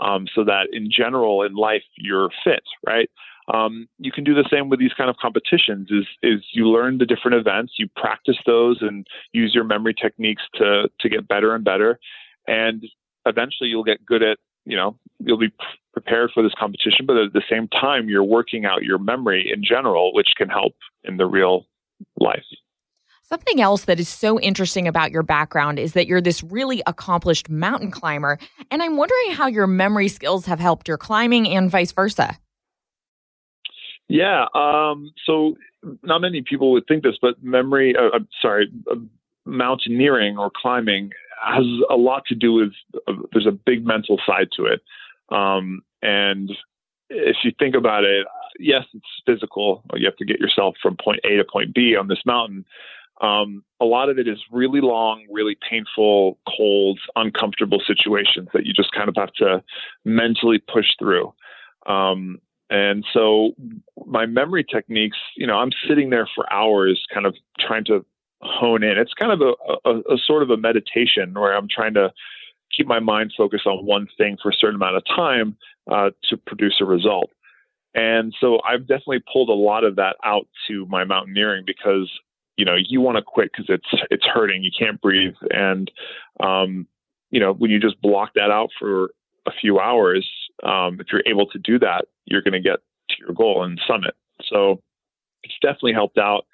um, 0.00 0.26
so 0.34 0.44
that 0.44 0.68
in 0.72 0.90
general 0.90 1.42
in 1.42 1.54
life 1.54 1.82
you're 1.96 2.30
fit, 2.44 2.62
right? 2.86 3.10
Um, 3.52 3.88
you 3.98 4.12
can 4.12 4.24
do 4.24 4.34
the 4.34 4.48
same 4.50 4.68
with 4.68 4.78
these 4.78 4.92
kind 4.96 5.10
of 5.10 5.16
competitions 5.16 5.88
is 5.90 6.06
is 6.22 6.44
you 6.52 6.68
learn 6.68 6.98
the 6.98 7.06
different 7.06 7.36
events, 7.36 7.74
you 7.76 7.88
practice 7.96 8.36
those 8.46 8.78
and 8.80 9.06
use 9.32 9.52
your 9.54 9.64
memory 9.64 9.94
techniques 9.94 10.42
to 10.54 10.88
to 11.00 11.08
get 11.08 11.26
better 11.26 11.54
and 11.54 11.64
better. 11.64 11.98
And 12.46 12.84
eventually 13.26 13.68
you'll 13.68 13.84
get 13.84 14.04
good 14.06 14.22
at, 14.22 14.38
you 14.64 14.76
know, 14.76 14.96
you'll 15.18 15.38
be 15.38 15.52
prepared 15.92 16.30
for 16.32 16.42
this 16.42 16.54
competition, 16.58 17.06
but 17.06 17.16
at 17.16 17.32
the 17.32 17.42
same 17.50 17.68
time 17.68 18.08
you're 18.08 18.24
working 18.24 18.64
out 18.64 18.82
your 18.82 18.98
memory 18.98 19.50
in 19.52 19.62
general, 19.64 20.14
which 20.14 20.30
can 20.36 20.48
help 20.48 20.74
in 21.04 21.16
the 21.16 21.26
real 21.26 21.66
life. 22.18 22.44
Something 23.24 23.60
else 23.60 23.86
that 23.86 23.98
is 23.98 24.08
so 24.08 24.38
interesting 24.40 24.86
about 24.86 25.10
your 25.10 25.22
background 25.22 25.78
is 25.78 25.94
that 25.94 26.06
you're 26.06 26.20
this 26.20 26.42
really 26.42 26.82
accomplished 26.86 27.48
mountain 27.48 27.90
climber. 27.90 28.38
And 28.70 28.82
I'm 28.82 28.96
wondering 28.96 29.30
how 29.32 29.46
your 29.46 29.66
memory 29.66 30.08
skills 30.08 30.46
have 30.46 30.60
helped 30.60 30.86
your 30.86 30.98
climbing 30.98 31.48
and 31.48 31.70
vice 31.70 31.92
versa. 31.92 32.38
Yeah. 34.12 34.44
Um, 34.54 35.10
so 35.24 35.56
not 36.02 36.20
many 36.20 36.42
people 36.42 36.70
would 36.72 36.86
think 36.86 37.02
this, 37.02 37.16
but 37.22 37.42
memory, 37.42 37.96
uh, 37.96 38.10
I'm 38.12 38.28
sorry, 38.42 38.70
uh, 38.90 38.96
mountaineering 39.46 40.36
or 40.36 40.50
climbing 40.54 41.12
has 41.42 41.64
a 41.88 41.96
lot 41.96 42.26
to 42.26 42.34
do 42.34 42.52
with, 42.52 42.72
uh, 43.08 43.14
there's 43.32 43.46
a 43.46 43.52
big 43.52 43.86
mental 43.86 44.20
side 44.26 44.48
to 44.58 44.66
it. 44.66 44.82
Um, 45.34 45.80
and 46.02 46.52
if 47.08 47.36
you 47.42 47.52
think 47.58 47.74
about 47.74 48.04
it, 48.04 48.26
yes, 48.58 48.84
it's 48.92 49.06
physical. 49.24 49.82
You 49.94 50.04
have 50.04 50.16
to 50.16 50.26
get 50.26 50.40
yourself 50.40 50.74
from 50.82 50.98
point 51.02 51.20
A 51.24 51.38
to 51.38 51.44
point 51.50 51.72
B 51.72 51.96
on 51.96 52.08
this 52.08 52.20
mountain. 52.26 52.66
Um, 53.22 53.64
a 53.80 53.86
lot 53.86 54.10
of 54.10 54.18
it 54.18 54.28
is 54.28 54.38
really 54.50 54.82
long, 54.82 55.24
really 55.30 55.56
painful, 55.70 56.38
cold, 56.54 57.00
uncomfortable 57.16 57.80
situations 57.86 58.48
that 58.52 58.66
you 58.66 58.74
just 58.74 58.92
kind 58.92 59.08
of 59.08 59.14
have 59.16 59.32
to 59.34 59.62
mentally 60.04 60.58
push 60.58 60.88
through. 60.98 61.32
Um, 61.86 62.40
And 62.72 63.04
so 63.12 63.50
my 64.06 64.24
memory 64.24 64.64
techniques, 64.64 65.18
you 65.36 65.46
know, 65.46 65.56
I'm 65.56 65.72
sitting 65.86 66.08
there 66.08 66.26
for 66.34 66.50
hours 66.50 67.04
kind 67.12 67.26
of 67.26 67.36
trying 67.60 67.84
to 67.84 68.02
hone 68.40 68.82
in. 68.82 68.96
It's 68.96 69.12
kind 69.12 69.30
of 69.30 69.42
a, 69.42 69.88
a, 69.88 70.14
a 70.14 70.18
sort 70.26 70.42
of 70.42 70.48
a 70.48 70.56
meditation 70.56 71.34
where 71.34 71.54
I'm 71.54 71.68
trying 71.68 71.92
to 71.94 72.10
keep 72.74 72.86
my 72.86 72.98
mind 72.98 73.34
focused 73.36 73.66
on 73.66 73.84
one 73.84 74.08
thing 74.16 74.38
for 74.42 74.48
a 74.48 74.54
certain 74.54 74.76
amount 74.76 74.96
of 74.96 75.04
time 75.04 75.54
uh, 75.90 76.12
to 76.30 76.38
produce 76.38 76.78
a 76.80 76.86
result. 76.86 77.30
And 77.94 78.34
so 78.40 78.60
I've 78.66 78.88
definitely 78.88 79.22
pulled 79.30 79.50
a 79.50 79.52
lot 79.52 79.84
of 79.84 79.96
that 79.96 80.16
out 80.24 80.48
to 80.68 80.86
my 80.86 81.04
mountaineering 81.04 81.64
because 81.66 82.10
you 82.56 82.64
know 82.64 82.74
you 82.74 83.02
want 83.02 83.18
to 83.18 83.22
quit 83.22 83.50
because 83.52 83.66
it's 83.68 84.02
it's 84.10 84.24
hurting, 84.24 84.62
you 84.62 84.70
can't 84.76 84.98
breathe, 84.98 85.34
and 85.50 85.90
um, 86.40 86.86
you 87.30 87.38
know 87.38 87.52
when 87.52 87.70
you 87.70 87.78
just 87.78 88.00
block 88.00 88.30
that 88.36 88.50
out 88.50 88.70
for 88.78 89.10
a 89.44 89.50
few 89.60 89.78
hours, 89.78 90.26
um, 90.62 90.98
if 91.00 91.08
you're 91.12 91.22
able 91.26 91.46
to 91.48 91.58
do 91.58 91.78
that, 91.80 92.06
you're 92.24 92.42
going 92.42 92.52
to 92.52 92.60
get 92.60 92.80
to 93.10 93.16
your 93.20 93.34
goal 93.34 93.64
and 93.64 93.80
summit. 93.86 94.14
So 94.48 94.80
it's 95.42 95.54
definitely 95.60 95.94
helped 95.94 96.18
out. 96.18 96.46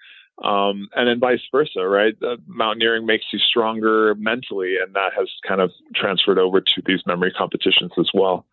Um, 0.43 0.89
and 0.95 1.09
then 1.09 1.19
vice 1.19 1.41
versa, 1.51 1.87
right? 1.87 2.15
Uh, 2.23 2.37
mountaineering 2.47 3.07
makes 3.07 3.25
you 3.33 3.41
stronger 3.41 4.15
mentally, 4.17 4.77
and 4.81 4.95
that 4.95 5.13
has 5.17 5.29
kind 5.47 5.61
of 5.61 5.73
transferred 5.97 6.39
over 6.39 6.61
to 6.61 6.83
these 6.87 7.01
memory 7.07 7.33
competitions 7.37 7.91
as 7.99 8.09
well. 8.15 8.47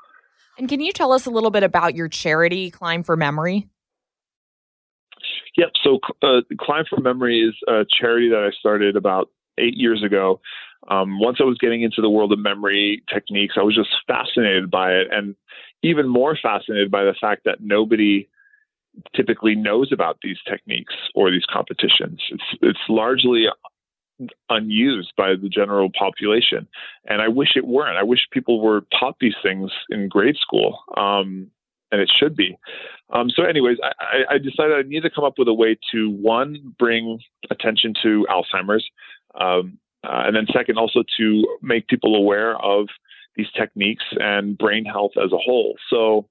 And 0.58 0.67
can 0.67 0.80
you 0.80 0.91
tell 0.91 1.12
us 1.12 1.25
a 1.25 1.30
little 1.30 1.51
bit 1.51 1.63
about 1.63 1.95
your 1.95 2.08
charity, 2.08 2.71
Climb 2.71 3.04
for 3.04 3.15
Memory? 3.15 3.67
Yep. 5.58 5.71
So, 5.84 5.99
uh, 6.23 6.41
Climb 6.60 6.86
for 6.89 6.99
Memory 6.99 7.41
is 7.41 7.56
a 7.67 7.86
charity 7.88 8.30
that 8.30 8.39
I 8.39 8.49
started 8.60 8.95
about 8.95 9.30
eight 9.58 9.75
years 9.75 10.04
ago. 10.04 10.41
Um, 10.88 11.19
once 11.19 11.38
I 11.39 11.43
was 11.43 11.58
getting 11.58 11.82
into 11.82 12.02
the 12.02 12.10
world 12.10 12.32
of 12.32 12.39
memory 12.39 13.04
techniques, 13.12 13.56
I 13.58 13.63
was 13.63 13.76
just 13.76 13.89
fascinated 14.08 14.69
by 14.69 14.91
it, 14.91 15.08
and 15.12 15.36
even 15.82 16.08
more 16.08 16.38
fascinated 16.41 16.91
by 16.91 17.04
the 17.04 17.15
fact 17.19 17.43
that 17.45 17.62
nobody 17.62 18.28
typically 19.15 19.56
knows 19.56 19.91
about 19.91 20.17
these 20.21 20.38
techniques 20.48 20.93
or 21.13 21.32
these 21.32 21.45
competitions. 21.52 22.21
It's 22.30 22.43
it's 22.62 22.80
largely 22.88 23.45
unused 24.50 25.13
by 25.17 25.36
the 25.36 25.50
general 25.50 25.89
population, 25.98 26.67
and 27.06 27.21
I 27.21 27.28
wish 27.28 27.50
it 27.56 27.65
weren't. 27.65 27.98
I 27.98 28.04
wish 28.04 28.28
people 28.32 28.62
were 28.62 28.86
taught 28.98 29.17
these 29.19 29.36
things 29.43 29.71
in 29.89 30.08
grade 30.08 30.38
school, 30.38 30.80
um, 30.95 31.52
and 31.91 32.02
it 32.02 32.12
should 32.13 32.36
be. 32.36 32.58
Um, 33.10 33.30
so, 33.30 33.43
anyways, 33.43 33.78
I, 33.84 34.36
I, 34.36 34.38
decided 34.38 34.74
I 34.74 34.88
need 34.88 35.04
to 35.04 35.10
come 35.10 35.24
up 35.24 35.38
with 35.38 35.48
a 35.48 35.54
way 35.54 35.78
to 35.91 36.10
one 36.10 36.74
bring 36.80 37.19
attention 37.52 37.93
to 38.04 38.26
Alzheimer's, 38.30 38.86
um, 39.39 39.78
uh, 40.06 40.24
and 40.26 40.36
then 40.36 40.48
second, 40.54 40.78
also 40.78 41.04
to 41.18 41.58
make 41.62 41.88
people 41.88 42.15
aware 42.15 42.56
of 42.58 42.88
these 43.36 43.48
techniques 43.58 44.06
and 44.20 44.58
brain 44.58 44.86
health 44.86 45.12
as 45.18 45.32
a 45.32 45.38
whole. 45.38 45.76
So, 45.89 46.28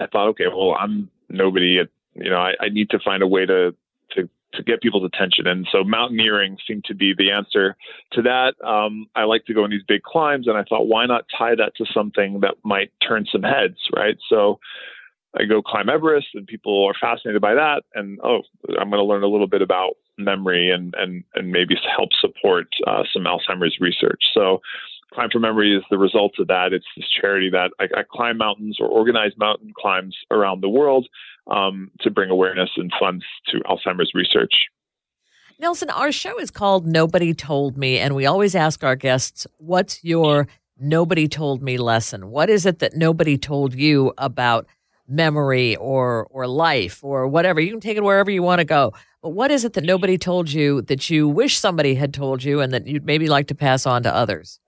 I 0.00 0.06
thought, 0.06 0.28
okay, 0.30 0.48
well, 0.48 0.74
I'm 0.78 1.10
nobody. 1.28 1.80
You 2.14 2.30
know, 2.30 2.38
I, 2.38 2.52
I 2.60 2.68
need 2.70 2.90
to 2.90 2.98
find 2.98 3.22
a 3.22 3.26
way 3.26 3.46
to 3.46 3.74
to 4.12 4.28
to 4.54 4.62
get 4.62 4.80
people's 4.80 5.04
attention. 5.04 5.46
And 5.46 5.66
so 5.70 5.84
mountaineering 5.84 6.58
seemed 6.66 6.84
to 6.86 6.94
be 6.94 7.14
the 7.16 7.30
answer 7.30 7.76
to 8.12 8.22
that. 8.22 8.54
Um, 8.66 9.06
I 9.14 9.24
like 9.24 9.44
to 9.46 9.54
go 9.54 9.64
on 9.64 9.70
these 9.70 9.82
big 9.86 10.02
climbs, 10.02 10.46
and 10.46 10.56
I 10.56 10.64
thought, 10.64 10.86
why 10.86 11.06
not 11.06 11.26
tie 11.36 11.54
that 11.54 11.72
to 11.76 11.86
something 11.92 12.40
that 12.40 12.54
might 12.64 12.90
turn 13.06 13.26
some 13.30 13.42
heads, 13.42 13.76
right? 13.94 14.16
So 14.28 14.58
I 15.38 15.44
go 15.44 15.62
climb 15.62 15.88
Everest, 15.88 16.28
and 16.34 16.46
people 16.46 16.86
are 16.86 16.94
fascinated 16.98 17.42
by 17.42 17.54
that. 17.54 17.82
And 17.94 18.18
oh, 18.22 18.42
I'm 18.68 18.90
going 18.90 19.02
to 19.02 19.04
learn 19.04 19.22
a 19.22 19.28
little 19.28 19.46
bit 19.46 19.62
about 19.62 19.96
memory 20.18 20.70
and 20.70 20.94
and 20.98 21.24
and 21.34 21.50
maybe 21.50 21.74
help 21.96 22.10
support 22.20 22.68
uh, 22.86 23.02
some 23.12 23.24
Alzheimer's 23.24 23.76
research. 23.80 24.22
So 24.34 24.60
Climb 25.12 25.30
for 25.30 25.38
Memory 25.38 25.74
is 25.74 25.82
the 25.90 25.98
result 25.98 26.34
of 26.38 26.48
that. 26.48 26.72
It's 26.72 26.86
this 26.96 27.06
charity 27.08 27.48
that 27.50 27.70
I, 27.80 27.84
I 28.00 28.02
climb 28.10 28.38
mountains 28.38 28.78
or 28.80 28.86
organize 28.86 29.32
mountain 29.38 29.72
climbs 29.76 30.16
around 30.30 30.62
the 30.62 30.68
world 30.68 31.08
um, 31.46 31.90
to 32.00 32.10
bring 32.10 32.30
awareness 32.30 32.70
and 32.76 32.92
funds 32.98 33.24
to 33.48 33.60
Alzheimer's 33.60 34.12
research. 34.14 34.52
Nelson, 35.58 35.88
our 35.88 36.12
show 36.12 36.38
is 36.38 36.50
called 36.50 36.86
Nobody 36.86 37.32
Told 37.32 37.78
Me, 37.78 37.98
and 37.98 38.14
we 38.14 38.26
always 38.26 38.54
ask 38.54 38.84
our 38.84 38.96
guests, 38.96 39.46
What's 39.56 40.04
your 40.04 40.48
nobody 40.78 41.28
told 41.28 41.62
me 41.62 41.78
lesson? 41.78 42.30
What 42.30 42.50
is 42.50 42.66
it 42.66 42.80
that 42.80 42.94
nobody 42.94 43.38
told 43.38 43.74
you 43.74 44.12
about 44.18 44.66
memory 45.08 45.76
or 45.76 46.26
or 46.30 46.46
life 46.46 47.02
or 47.02 47.26
whatever? 47.26 47.60
You 47.60 47.70
can 47.70 47.80
take 47.80 47.96
it 47.96 48.04
wherever 48.04 48.30
you 48.30 48.42
want 48.42 48.58
to 48.58 48.66
go. 48.66 48.92
What 49.32 49.50
is 49.50 49.64
it 49.64 49.74
that 49.74 49.84
nobody 49.84 50.18
told 50.18 50.50
you 50.50 50.82
that 50.82 51.10
you 51.10 51.28
wish 51.28 51.58
somebody 51.58 51.94
had 51.94 52.14
told 52.14 52.42
you 52.44 52.60
and 52.60 52.72
that 52.72 52.86
you'd 52.86 53.04
maybe 53.04 53.28
like 53.28 53.48
to 53.48 53.54
pass 53.54 53.86
on 53.86 54.02
to 54.04 54.14
others? 54.14 54.60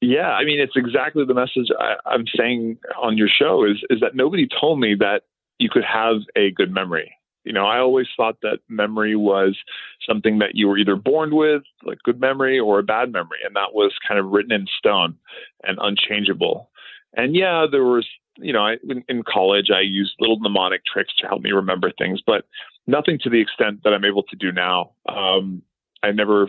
Yeah, 0.00 0.30
I 0.30 0.44
mean, 0.44 0.60
it's 0.60 0.76
exactly 0.76 1.24
the 1.26 1.34
message 1.34 1.68
I, 1.78 1.94
I'm 2.06 2.24
saying 2.36 2.78
on 3.00 3.18
your 3.18 3.28
show 3.28 3.64
is 3.64 3.76
is 3.90 4.00
that 4.00 4.14
nobody 4.14 4.48
told 4.60 4.80
me 4.80 4.94
that 4.98 5.22
you 5.58 5.68
could 5.70 5.84
have 5.84 6.16
a 6.36 6.50
good 6.52 6.72
memory. 6.72 7.12
You 7.44 7.52
know, 7.52 7.66
I 7.66 7.78
always 7.78 8.06
thought 8.16 8.36
that 8.42 8.58
memory 8.68 9.16
was 9.16 9.58
something 10.06 10.38
that 10.38 10.50
you 10.54 10.68
were 10.68 10.78
either 10.78 10.96
born 10.96 11.34
with, 11.34 11.62
like 11.84 11.98
good 12.02 12.20
memory, 12.20 12.58
or 12.58 12.78
a 12.78 12.82
bad 12.82 13.12
memory, 13.12 13.38
and 13.44 13.56
that 13.56 13.74
was 13.74 13.92
kind 14.06 14.20
of 14.20 14.26
written 14.26 14.52
in 14.52 14.66
stone 14.78 15.16
and 15.64 15.78
unchangeable. 15.80 16.70
And 17.14 17.34
yeah, 17.34 17.66
there 17.70 17.84
was, 17.84 18.06
you 18.36 18.52
know, 18.52 18.60
I, 18.60 18.76
in, 18.88 19.04
in 19.08 19.22
college 19.22 19.70
I 19.74 19.80
used 19.80 20.12
little 20.20 20.38
mnemonic 20.38 20.82
tricks 20.84 21.14
to 21.20 21.26
help 21.26 21.42
me 21.42 21.50
remember 21.50 21.90
things, 21.98 22.20
but 22.26 22.44
nothing 22.86 23.18
to 23.22 23.30
the 23.30 23.40
extent 23.40 23.80
that 23.84 23.92
I'm 23.92 24.04
able 24.04 24.22
to 24.24 24.36
do 24.36 24.52
now. 24.52 24.92
Um, 25.08 25.62
I 26.02 26.12
never 26.12 26.48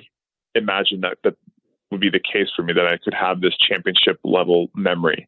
imagined 0.55 1.03
that 1.03 1.17
that 1.23 1.35
would 1.91 2.01
be 2.01 2.09
the 2.09 2.19
case 2.19 2.47
for 2.55 2.63
me 2.63 2.73
that 2.73 2.85
I 2.85 2.97
could 3.03 3.13
have 3.13 3.41
this 3.41 3.53
championship 3.57 4.19
level 4.23 4.69
memory. 4.75 5.27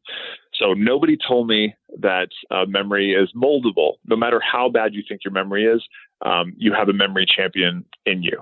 So 0.54 0.74
nobody 0.74 1.18
told 1.18 1.48
me 1.48 1.76
that 2.00 2.30
uh, 2.52 2.66
memory 2.68 3.14
is 3.14 3.30
moldable. 3.36 3.94
No 4.06 4.16
matter 4.16 4.40
how 4.40 4.70
bad 4.70 4.94
you 4.94 5.04
think 5.08 5.22
your 5.26 5.34
memory 5.34 5.66
is, 5.66 5.84
um, 6.26 6.54
you 6.58 6.74
have 6.74 6.88
a 6.88 6.94
memory 6.94 7.26
champion 7.26 7.84
in 8.06 8.24
you. 8.24 8.42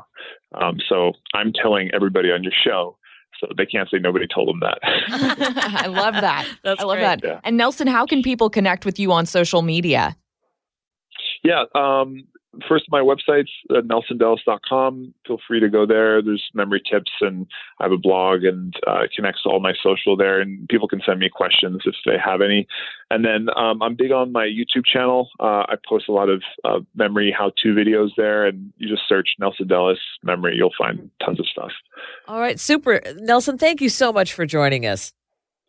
Um, 0.54 0.78
so 0.88 1.14
I'm 1.34 1.52
telling 1.52 1.90
everybody 1.94 2.32
on 2.32 2.44
your 2.44 2.54
show. 2.64 2.98
So 3.40 3.48
they 3.58 3.66
can't 3.66 3.90
say 3.90 3.98
nobody 3.98 4.28
told 4.28 4.50
them 4.50 4.60
that. 4.60 4.80
I 4.84 5.88
love 5.88 6.14
that. 6.14 6.48
That's 6.64 6.82
I 6.82 6.84
love 6.84 6.98
great. 6.98 7.22
that. 7.22 7.24
Yeah. 7.24 7.40
And 7.44 7.58
Nelson, 7.58 7.88
how 7.88 8.06
can 8.06 8.22
people 8.22 8.50
connect 8.50 8.86
with 8.86 9.00
you 9.00 9.12
on 9.12 9.26
social 9.26 9.64
media? 9.64 10.16
Yeah, 11.44 11.64
um, 11.74 12.28
first 12.68 12.86
my 12.90 13.00
website's 13.00 13.52
uh, 13.70 13.82
nelsondellis.com 13.82 15.14
feel 15.26 15.38
free 15.48 15.60
to 15.60 15.70
go 15.70 15.86
there. 15.86 16.22
There's 16.22 16.50
memory 16.54 16.82
tips 16.90 17.12
and 17.22 17.48
i 17.80 17.84
have 17.84 17.92
a 17.92 17.98
blog 17.98 18.44
and 18.44 18.74
uh, 18.88 19.04
connects 19.16 19.44
to 19.44 19.50
all 19.50 19.60
my 19.60 19.74
social 19.82 20.18
there 20.18 20.42
and 20.42 20.68
people 20.70 20.88
can 20.88 21.02
send 21.06 21.20
me 21.20 21.30
questions 21.30 21.82
if 21.86 21.96
they 22.06 22.18
have 22.24 22.42
any. 22.42 22.68
And 23.10 23.24
then 23.26 23.48
um, 23.56 23.82
i'm 23.82 23.96
big 23.96 24.12
on 24.12 24.32
my 24.32 24.46
youtube 24.46 24.86
channel. 24.86 25.30
Uh, 25.40 25.66
i 25.70 25.76
post 25.88 26.10
a 26.10 26.12
lot 26.12 26.30
of 26.30 26.44
uh, 26.64 26.80
memory 26.96 27.34
how 27.38 27.52
to 27.64 27.70
videos 27.70 28.10
there 28.18 28.46
and 28.46 28.74
you 28.78 28.90
just 28.90 29.08
search 29.08 29.30
nelson 29.40 29.68
dellis 29.68 29.98
memory 30.24 30.56
you'll 30.56 30.72
find 30.78 31.10
tons 31.24 31.40
of 31.40 31.48
stuff. 31.48 31.72
All 32.28 32.40
right, 32.40 32.60
super. 32.60 33.02
Nelson, 33.18 33.58
thank 33.58 33.82
you 33.82 33.90
so 33.90 34.12
much 34.12 34.34
for 34.34 34.46
joining 34.46 34.86
us. 34.86 35.14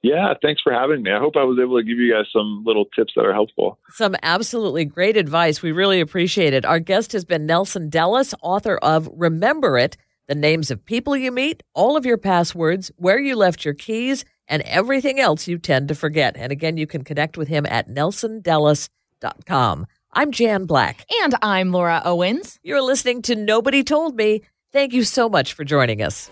Yeah 0.03 0.35
thanks 0.43 0.61
for 0.63 0.73
having 0.73 1.03
me 1.03 1.11
i 1.13 1.19
hope 1.19 1.37
i 1.37 1.45
was 1.45 1.59
able 1.61 1.77
to 1.79 1.85
give 1.85 1.99
you 1.99 2.13
guys 2.13 2.27
some 2.33 2.63
little 2.67 2.85
tips 2.97 3.13
that 3.17 3.25
are 3.25 3.33
helpful 3.33 3.79
Some 3.91 4.17
absolutely 4.23 4.85
great 4.85 5.17
advice. 5.17 5.61
We 5.63 5.71
really 5.73 6.01
appreciate 6.01 6.55
it. 6.55 6.65
Our 6.65 6.81
guest 6.81 7.13
has 7.13 7.25
been 7.25 7.45
Nelson 7.47 7.91
Dellis, 7.91 8.33
author 8.43 8.77
of 8.79 9.09
Remember 9.13 9.77
It 9.79 9.97
The 10.29 10.35
Names 10.35 10.71
of 10.71 10.85
People 10.85 11.17
You 11.17 11.31
Meet, 11.31 11.63
All 11.75 11.97
of 11.97 12.07
Your 12.07 12.17
Passwords, 12.17 12.91
Where 12.97 13.19
You 13.21 13.37
Left 13.37 13.65
Your 13.65 13.75
Keys, 13.75 14.25
and 14.49 14.63
Everything 14.63 15.21
Else 15.21 15.47
You 15.47 15.59
Tend 15.59 15.89
to 15.89 15.95
Forget. 15.95 16.37
And 16.37 16.51
again, 16.53 16.77
you 16.77 16.87
can 16.87 17.05
connect 17.05 17.37
with 17.37 17.49
him 17.49 17.67
at 17.69 17.89
nelsondellis.com. 17.89 19.87
I'm 20.15 20.33
Jan 20.33 20.65
Black. 20.67 21.07
And 21.23 21.35
I'm 21.43 21.71
Laura 21.73 22.01
Owens. 22.05 22.59
You're 22.63 22.83
listening 22.83 23.23
to 23.23 23.37
Nobody 23.37 23.83
Told 23.83 24.17
Me. 24.17 24.43
Thank 24.73 24.93
you 24.95 25.05
so 25.05 25.29
much 25.29 25.53
for 25.53 25.65
joining 25.65 26.03
us. 26.03 26.31